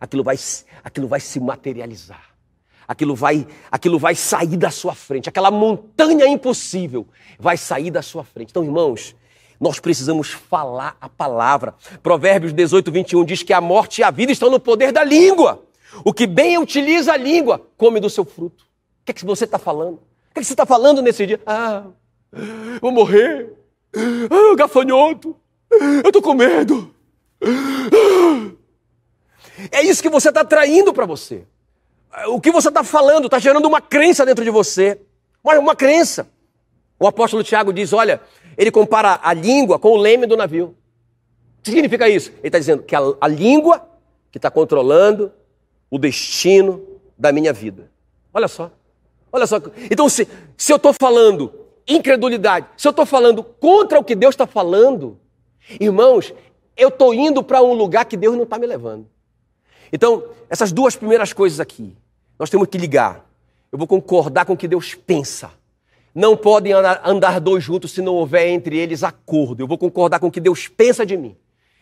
[0.00, 0.36] aquilo vai,
[0.82, 2.32] aquilo vai se materializar.
[2.86, 5.28] Aquilo vai, aquilo vai sair da sua frente.
[5.28, 7.06] Aquela montanha impossível
[7.38, 8.50] vai sair da sua frente.
[8.50, 9.14] Então, irmãos,
[9.58, 11.74] nós precisamos falar a palavra.
[12.02, 15.62] Provérbios 18, 21 diz que a morte e a vida estão no poder da língua.
[16.04, 18.64] O que bem utiliza a língua, come do seu fruto.
[18.64, 19.94] O que, é que você está falando?
[19.94, 21.40] O que, é que você está falando nesse dia?
[21.46, 21.84] Ah,
[22.80, 23.61] vou morrer.
[23.94, 25.36] Ah, gafanhoto.
[25.70, 26.94] Eu estou com medo.
[27.42, 28.50] Ah,
[29.70, 31.44] é isso que você está traindo para você.
[32.28, 35.00] O que você está falando está gerando uma crença dentro de você.
[35.42, 36.28] Olha, uma crença.
[36.98, 38.20] O apóstolo Tiago diz: olha,
[38.56, 40.76] ele compara a língua com o leme do navio.
[41.58, 42.30] O que significa isso?
[42.38, 43.88] Ele está dizendo que a, a língua
[44.30, 45.32] que está controlando
[45.90, 46.82] o destino
[47.18, 47.90] da minha vida.
[48.32, 48.70] Olha só.
[49.30, 49.60] Olha só.
[49.90, 50.26] Então, se,
[50.56, 51.52] se eu estou falando
[51.86, 55.18] incredulidade, se eu estou falando contra o que Deus está falando,
[55.80, 56.32] irmãos,
[56.76, 59.06] eu estou indo para um lugar que Deus não está me levando.
[59.92, 61.94] Então, essas duas primeiras coisas aqui,
[62.38, 63.26] nós temos que ligar.
[63.70, 65.50] Eu vou concordar com o que Deus pensa.
[66.14, 69.62] Não podem andar dois juntos se não houver entre eles acordo.
[69.62, 71.36] Eu vou concordar com o que Deus pensa de mim.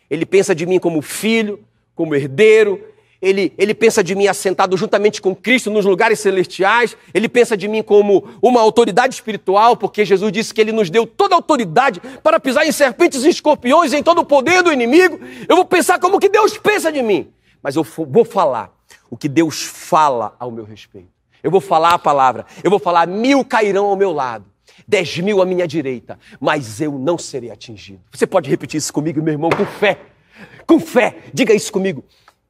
[0.09, 2.85] Ele pensa de mim como filho, como herdeiro,
[3.21, 7.69] ele, ele pensa de mim assentado juntamente com Cristo nos lugares celestiais, ele pensa de
[7.69, 12.01] mim como uma autoridade espiritual, porque Jesus disse que ele nos deu toda a autoridade
[12.23, 15.21] para pisar em serpentes e escorpiões, em todo o poder do inimigo.
[15.49, 17.31] Eu vou pensar como que Deus pensa de mim,
[17.63, 18.73] mas eu vou falar
[19.11, 21.09] o que Deus fala ao meu respeito.
[21.43, 24.47] Eu vou falar a palavra, eu vou falar, mil cairão ao meu lado,
[24.87, 28.01] dez mil à minha direita, mas eu não serei atingido.
[28.13, 29.99] Você pode repetir isso comigo, meu irmão, com fé.
[30.67, 32.05] Com fé, diga isso comigo.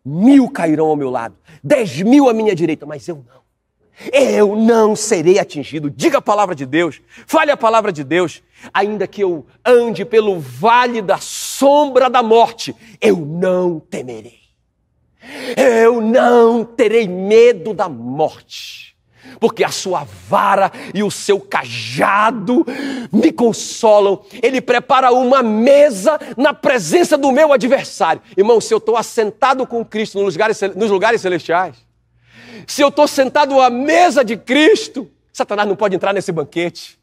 [0.05, 3.41] Mil cairão ao meu lado, dez mil à minha direita, mas eu não.
[4.13, 5.91] Eu não serei atingido.
[5.91, 8.43] Diga a palavra de Deus, fale a palavra de Deus.
[8.73, 14.41] Ainda que eu ande pelo vale da sombra da morte, eu não temerei.
[15.55, 18.90] Eu não terei medo da morte
[19.39, 22.67] porque a sua vara e o seu cajado
[23.13, 24.23] me consolam.
[24.43, 28.23] Ele prepara uma mesa na presença do meu adversário.
[28.37, 31.77] Irmão, se eu estou assentado com Cristo nos lugares, nos lugares celestiais,
[32.67, 36.99] se eu estou sentado à mesa de Cristo, Satanás não pode entrar nesse banquete.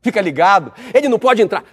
[0.00, 1.64] Fica ligado, ele não pode entrar.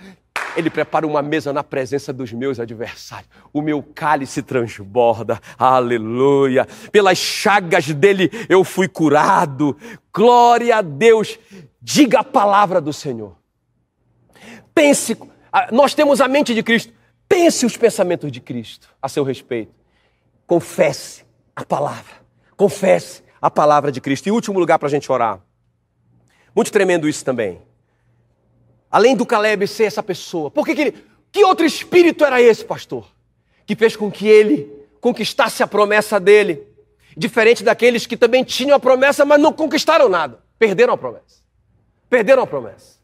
[0.55, 3.29] Ele prepara uma mesa na presença dos meus adversários.
[3.53, 5.39] O meu cálice transborda.
[5.57, 6.67] Aleluia.
[6.91, 9.77] Pelas chagas dele eu fui curado.
[10.13, 11.39] Glória a Deus.
[11.81, 13.37] Diga a palavra do Senhor.
[14.73, 15.17] Pense,
[15.71, 16.93] nós temos a mente de Cristo.
[17.27, 19.71] Pense os pensamentos de Cristo a seu respeito.
[20.47, 21.23] Confesse
[21.55, 22.15] a palavra.
[22.57, 24.27] Confesse a palavra de Cristo.
[24.27, 25.39] E último lugar para a gente orar.
[26.55, 27.61] Muito tremendo isso também.
[28.91, 30.95] Além do Caleb ser essa pessoa, por que, que ele.
[31.31, 33.07] Que outro espírito era esse, pastor?
[33.65, 34.67] Que fez com que ele
[34.99, 36.67] conquistasse a promessa dele.
[37.15, 40.39] Diferente daqueles que também tinham a promessa, mas não conquistaram nada.
[40.57, 41.43] Perderam a promessa.
[42.09, 42.97] Perderam a promessa.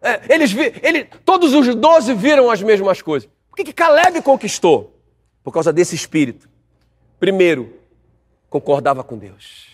[0.00, 3.28] É, eles vi, ele, todos os doze viram as mesmas coisas.
[3.50, 4.98] Por que, que Caleb conquistou?
[5.44, 6.48] Por causa desse espírito.
[7.18, 7.74] Primeiro,
[8.48, 9.68] concordava com Deus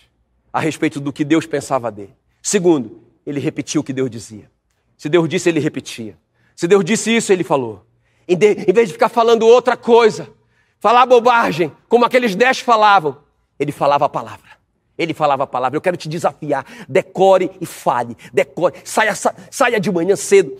[0.51, 2.15] a respeito do que Deus pensava dele.
[2.41, 4.49] Segundo, ele repetiu o que Deus dizia.
[4.97, 6.17] Se Deus disse, ele repetia.
[6.55, 7.85] Se Deus disse isso, ele falou.
[8.27, 10.27] Em, de, em vez de ficar falando outra coisa,
[10.79, 13.17] falar bobagem, como aqueles dez falavam,
[13.59, 14.57] ele falava a palavra.
[14.97, 15.77] Ele falava a palavra.
[15.77, 16.65] Eu quero te desafiar.
[16.89, 18.17] Decore e fale.
[18.33, 18.73] Decore.
[18.83, 19.13] Saia,
[19.51, 20.57] saia de manhã cedo.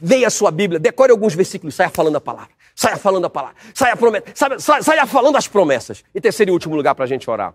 [0.00, 0.78] Leia a sua Bíblia.
[0.78, 1.74] Decore alguns versículos.
[1.74, 2.50] Saia falando a palavra.
[2.76, 3.56] Saia falando a palavra.
[3.74, 4.24] Saia, promet...
[4.34, 6.04] saia, saia falando as promessas.
[6.14, 7.54] E terceiro e último lugar para a gente orar.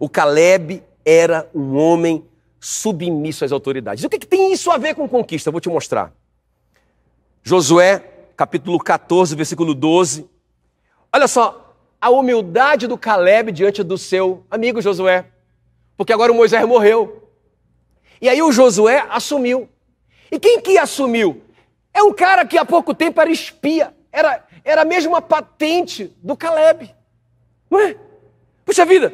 [0.00, 2.24] O Caleb era um homem
[2.64, 4.04] submisso às autoridades.
[4.04, 5.48] O que, que tem isso a ver com conquista?
[5.48, 6.14] Eu vou te mostrar.
[7.42, 7.98] Josué,
[8.34, 10.26] capítulo 14, versículo 12.
[11.12, 15.26] Olha só, a humildade do Caleb diante do seu amigo Josué.
[15.94, 17.28] Porque agora o Moisés morreu.
[18.18, 19.68] E aí o Josué assumiu.
[20.32, 21.42] E quem que assumiu?
[21.92, 23.94] É um cara que há pouco tempo era espia.
[24.10, 26.94] Era, era a mesma patente do Caleb.
[27.70, 27.94] Não é?
[28.64, 29.12] Puxa vida,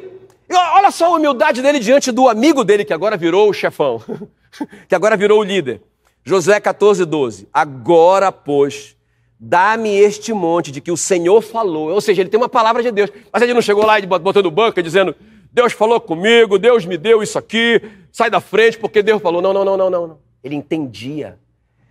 [0.57, 4.01] Olha só a humildade dele diante do amigo dele, que agora virou o chefão,
[4.87, 5.81] que agora virou o líder.
[6.23, 7.47] Josué 14, 12.
[7.51, 8.95] Agora, pois,
[9.39, 11.89] dá-me este monte de que o Senhor falou.
[11.89, 13.09] Ou seja, ele tem uma palavra de Deus.
[13.31, 15.15] Mas ele não chegou lá e botou no banco dizendo:
[15.51, 19.41] Deus falou comigo, Deus me deu isso aqui, sai da frente porque Deus falou.
[19.41, 20.19] Não, não, não, não, não.
[20.43, 21.39] Ele entendia.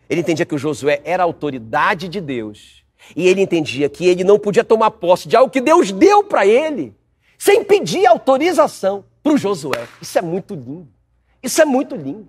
[0.08, 2.84] Ele entendia que o Josué era a autoridade de Deus.
[3.16, 6.46] E ele entendia que ele não podia tomar posse de algo que Deus deu para
[6.46, 6.94] ele
[7.40, 9.88] sem pedir autorização para o Josué.
[9.98, 10.88] Isso é muito lindo.
[11.42, 12.28] Isso é muito lindo.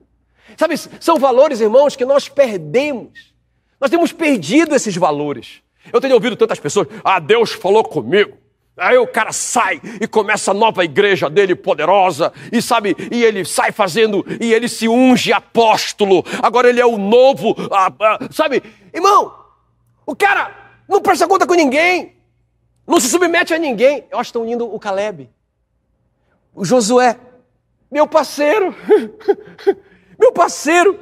[0.55, 3.33] Sabe, são valores, irmãos, que nós perdemos.
[3.77, 5.61] Nós temos perdido esses valores.
[5.91, 8.37] Eu tenho ouvido tantas pessoas, ah, Deus falou comigo.
[8.77, 13.43] Aí o cara sai e começa a nova igreja dele poderosa, e sabe, e ele
[13.43, 18.63] sai fazendo, e ele se unge apóstolo, agora ele é o novo, ah, ah, sabe?
[18.93, 19.35] Irmão,
[20.05, 20.55] o cara
[20.87, 22.15] não presta conta com ninguém,
[22.85, 24.05] não se submete a ninguém.
[24.11, 25.29] Eu acho tão lindo o Caleb.
[26.53, 27.17] O Josué,
[27.89, 28.75] meu parceiro,
[30.19, 30.99] meu parceiro,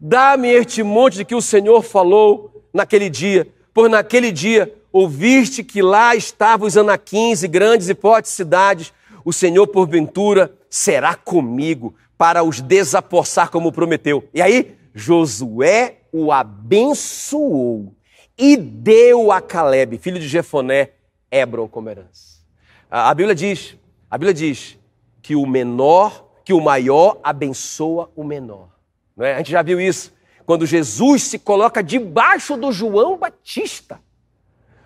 [0.00, 5.80] dá-me este monte de que o Senhor falou naquele dia, por naquele dia ouviste que
[5.80, 8.92] lá estavam os anaquins e grandes e fortes cidades,
[9.24, 14.28] o Senhor, porventura, será comigo para os desapossar como prometeu.
[14.34, 17.94] E aí, Josué o abençoou
[18.36, 20.90] e deu a Caleb, filho de Jefoné,
[21.32, 22.42] Hebron como herança.
[22.90, 23.74] A Bíblia diz,
[24.10, 24.78] a Bíblia diz
[25.22, 28.68] que o menor, que o maior abençoa o menor.
[29.16, 29.34] Não é?
[29.34, 30.12] A gente já viu isso
[30.44, 34.00] quando Jesus se coloca debaixo do João Batista.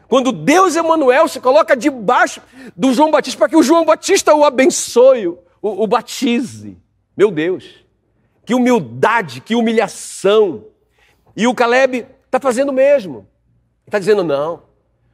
[0.08, 2.40] Quando Deus Emanuel se coloca debaixo
[2.76, 6.78] do João Batista para que o João Batista o abençoe, o, o batize.
[7.16, 7.84] Meu Deus,
[8.44, 10.66] que humildade, que humilhação.
[11.36, 13.26] E o Caleb está fazendo o mesmo.
[13.84, 14.62] Está dizendo: não,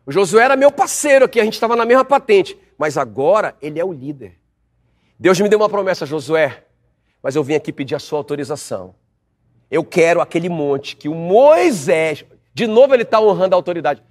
[0.07, 3.79] o Josué era meu parceiro aqui, a gente estava na mesma patente, mas agora ele
[3.79, 4.39] é o líder.
[5.19, 6.65] Deus me deu uma promessa, Josué,
[7.23, 8.95] mas eu vim aqui pedir a sua autorização.
[9.71, 14.03] Eu quero aquele monte que o Moisés, de novo ele está honrando a autoridade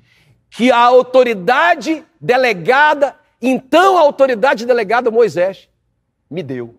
[0.52, 5.70] que a autoridade delegada, então a autoridade delegada Moisés,
[6.30, 6.76] me deu.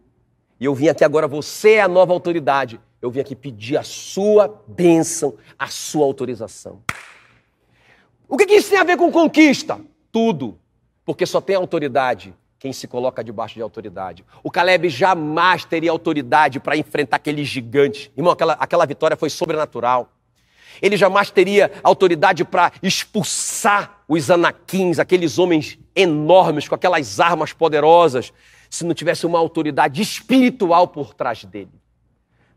[0.61, 2.79] E eu vim aqui agora, você é a nova autoridade.
[3.01, 6.83] Eu vim aqui pedir a sua bênção, a sua autorização.
[8.33, 9.79] O que, que isso tem a ver com conquista?
[10.11, 10.59] Tudo.
[11.05, 14.25] Porque só tem autoridade quem se coloca debaixo de autoridade.
[14.43, 18.11] O Caleb jamais teria autoridade para enfrentar aquele gigante.
[18.17, 20.11] Irmão, aquela, aquela vitória foi sobrenatural.
[20.81, 28.33] Ele jamais teria autoridade para expulsar os anaquins, aqueles homens enormes com aquelas armas poderosas,
[28.71, 31.69] se não tivesse uma autoridade espiritual por trás dele.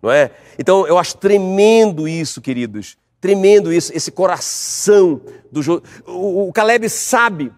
[0.01, 0.31] Não é?
[0.57, 2.97] Então eu acho tremendo isso, queridos.
[3.19, 5.81] Tremendo isso, esse coração do jo...
[6.05, 7.51] o, o Caleb sabe,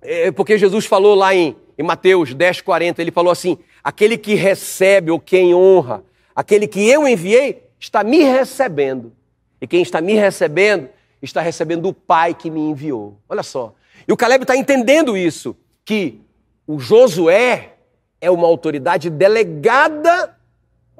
[0.00, 4.34] é, porque Jesus falou lá em, em Mateus 10, 40, ele falou assim: aquele que
[4.34, 6.02] recebe ou quem honra,
[6.34, 9.12] aquele que eu enviei, está me recebendo.
[9.60, 10.88] E quem está me recebendo,
[11.22, 13.18] está recebendo o Pai que me enviou.
[13.28, 13.74] Olha só.
[14.06, 16.20] E o Caleb está entendendo isso, que
[16.66, 17.74] o Josué
[18.20, 20.36] é uma autoridade delegada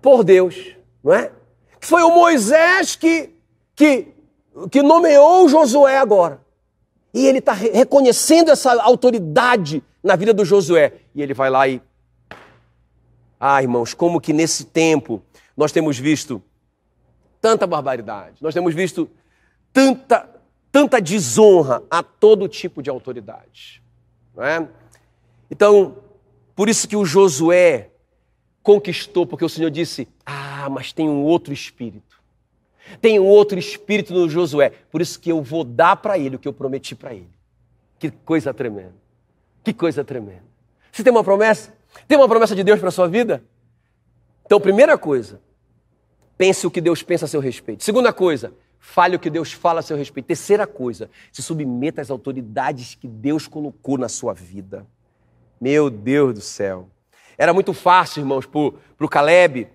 [0.00, 1.30] por Deus, não é?
[1.80, 3.30] Foi o Moisés que,
[3.74, 4.08] que,
[4.70, 6.40] que nomeou Josué agora.
[7.12, 10.94] E ele está reconhecendo essa autoridade na vida do Josué.
[11.14, 11.80] E ele vai lá e.
[13.38, 15.22] Ah, irmãos, como que nesse tempo
[15.56, 16.42] nós temos visto
[17.40, 19.08] tanta barbaridade, nós temos visto
[19.72, 20.28] tanta,
[20.72, 23.82] tanta desonra a todo tipo de autoridade.
[24.34, 24.68] Não é?
[25.50, 25.98] Então,
[26.56, 27.90] por isso que o Josué
[28.62, 32.13] conquistou, porque o Senhor disse: Ah, mas tem um outro espírito.
[33.00, 34.72] Tem um outro espírito no Josué.
[34.90, 37.30] Por isso que eu vou dar para ele o que eu prometi para ele.
[37.98, 38.94] Que coisa tremenda.
[39.62, 40.44] Que coisa tremenda.
[40.92, 41.74] Você tem uma promessa?
[42.06, 43.42] Tem uma promessa de Deus para sua vida?
[44.44, 45.40] Então, primeira coisa,
[46.36, 47.82] pense o que Deus pensa a seu respeito.
[47.82, 50.26] Segunda coisa, fale o que Deus fala a seu respeito.
[50.26, 54.86] Terceira coisa, se submeta às autoridades que Deus colocou na sua vida.
[55.58, 56.88] Meu Deus do céu.
[57.38, 59.68] Era muito fácil, irmãos, para o Caleb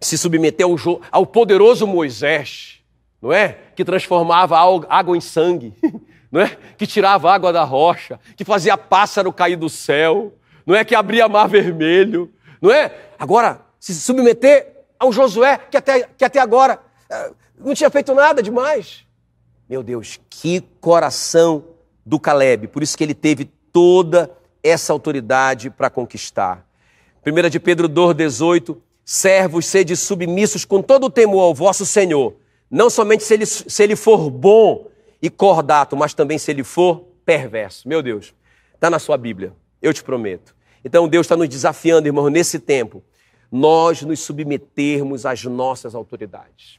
[0.00, 0.76] se submeter ao,
[1.10, 2.80] ao poderoso Moisés,
[3.20, 3.58] não é?
[3.74, 4.56] Que transformava
[4.88, 5.74] água em sangue,
[6.32, 6.56] não é?
[6.76, 10.34] Que tirava água da rocha, que fazia pássaro cair do céu,
[10.64, 10.84] não é?
[10.84, 12.92] Que abria mar vermelho, não é?
[13.18, 16.78] Agora, se submeter ao Josué, que até, que até agora
[17.08, 19.04] eh, não tinha feito nada demais.
[19.68, 21.64] Meu Deus, que coração
[22.04, 22.68] do Caleb.
[22.68, 24.30] Por isso que ele teve toda
[24.62, 26.66] essa autoridade para conquistar.
[27.24, 28.76] 1 de Pedro 2,18:
[29.12, 32.36] Servos, sede submissos com todo o temor ao vosso Senhor,
[32.70, 34.86] não somente se ele, se ele for bom
[35.20, 37.88] e cordato, mas também se ele for perverso.
[37.88, 38.32] Meu Deus,
[38.72, 39.52] está na sua Bíblia,
[39.82, 40.54] eu te prometo.
[40.84, 43.02] Então Deus está nos desafiando, irmão, nesse tempo,
[43.50, 46.78] nós nos submetermos às nossas autoridades.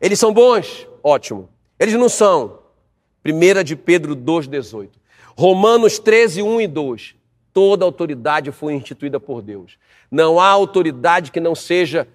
[0.00, 0.86] Eles são bons?
[1.02, 1.48] Ótimo.
[1.80, 2.60] Eles não são.
[3.26, 4.88] 1 de Pedro 2,18.
[5.36, 7.16] Romanos 13, 1 e 2.
[7.52, 9.78] Toda autoridade foi instituída por Deus.
[10.10, 12.08] Não há autoridade que não seja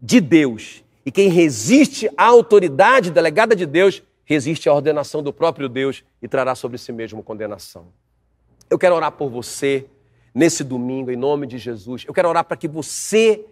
[0.00, 0.84] de Deus.
[1.04, 6.28] E quem resiste à autoridade delegada de Deus, resiste à ordenação do próprio Deus e
[6.28, 7.86] trará sobre si mesmo condenação.
[8.68, 9.86] Eu quero orar por você
[10.34, 12.04] nesse domingo, em nome de Jesus.
[12.06, 13.44] Eu quero orar para que você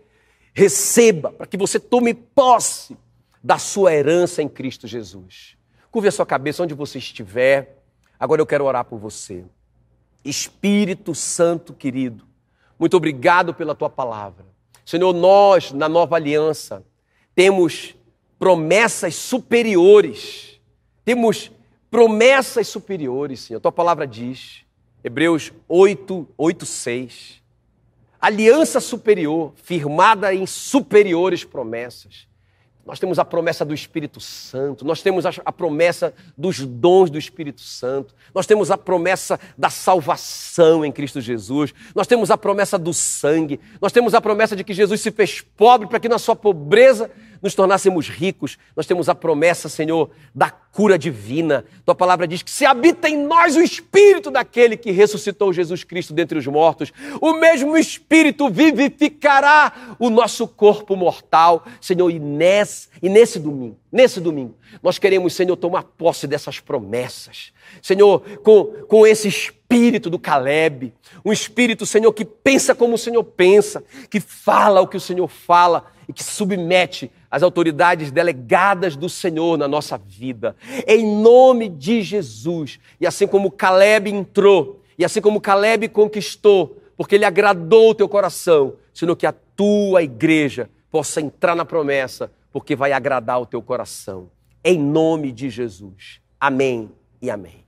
[0.53, 2.97] receba, para que você tome posse
[3.43, 5.57] da sua herança em Cristo Jesus.
[5.91, 7.79] Curve a sua cabeça onde você estiver.
[8.19, 9.45] Agora eu quero orar por você.
[10.25, 12.25] Espírito Santo querido,
[12.79, 14.47] muito obrigado pela tua palavra.
[14.85, 16.85] Senhor, nós, na nova aliança,
[17.35, 17.95] temos
[18.39, 20.61] promessas superiores.
[21.05, 21.51] Temos
[21.91, 23.59] promessas superiores, Senhor.
[23.59, 24.65] A tua palavra diz
[25.03, 27.43] Hebreus 8, 8, 6.
[28.21, 32.27] Aliança superior, firmada em superiores promessas.
[32.87, 37.63] Nós temos a promessa do Espírito Santo, nós temos a promessa dos dons do Espírito
[37.63, 42.93] Santo, nós temos a promessa da salvação em Cristo Jesus, nós temos a promessa do
[42.93, 46.37] sangue, nós temos a promessa de que Jesus se fez pobre para que na sua
[46.37, 47.11] pobreza
[47.45, 51.63] nos tornássemos ricos, nós temos a promessa, Senhor, da cura divina.
[51.85, 56.15] Tua palavra diz que se habita em nós o Espírito daquele que ressuscitou Jesus Cristo
[56.15, 56.91] dentre os mortos,
[57.21, 64.23] o mesmo Espírito vivificará o nosso corpo mortal, Senhor, e nesse, e nesse domingo, nesse
[64.23, 67.53] domingo, nós queremos, Senhor, tomar posse dessas promessas.
[67.83, 70.93] Senhor, com, com esse espírito do Caleb,
[71.25, 75.27] um espírito, Senhor, que pensa como o Senhor pensa, que fala o que o Senhor
[75.27, 80.55] fala e que submete as autoridades delegadas do Senhor na nossa vida.
[80.87, 82.79] Em nome de Jesus.
[83.01, 88.09] E assim como Caleb entrou, e assim como Caleb conquistou, porque ele agradou o teu
[88.09, 93.61] coração, Senhor, que a tua igreja possa entrar na promessa, porque vai agradar o teu
[93.61, 94.31] coração.
[94.63, 96.21] Em nome de Jesus.
[96.39, 96.91] Amém
[97.21, 97.65] e amém.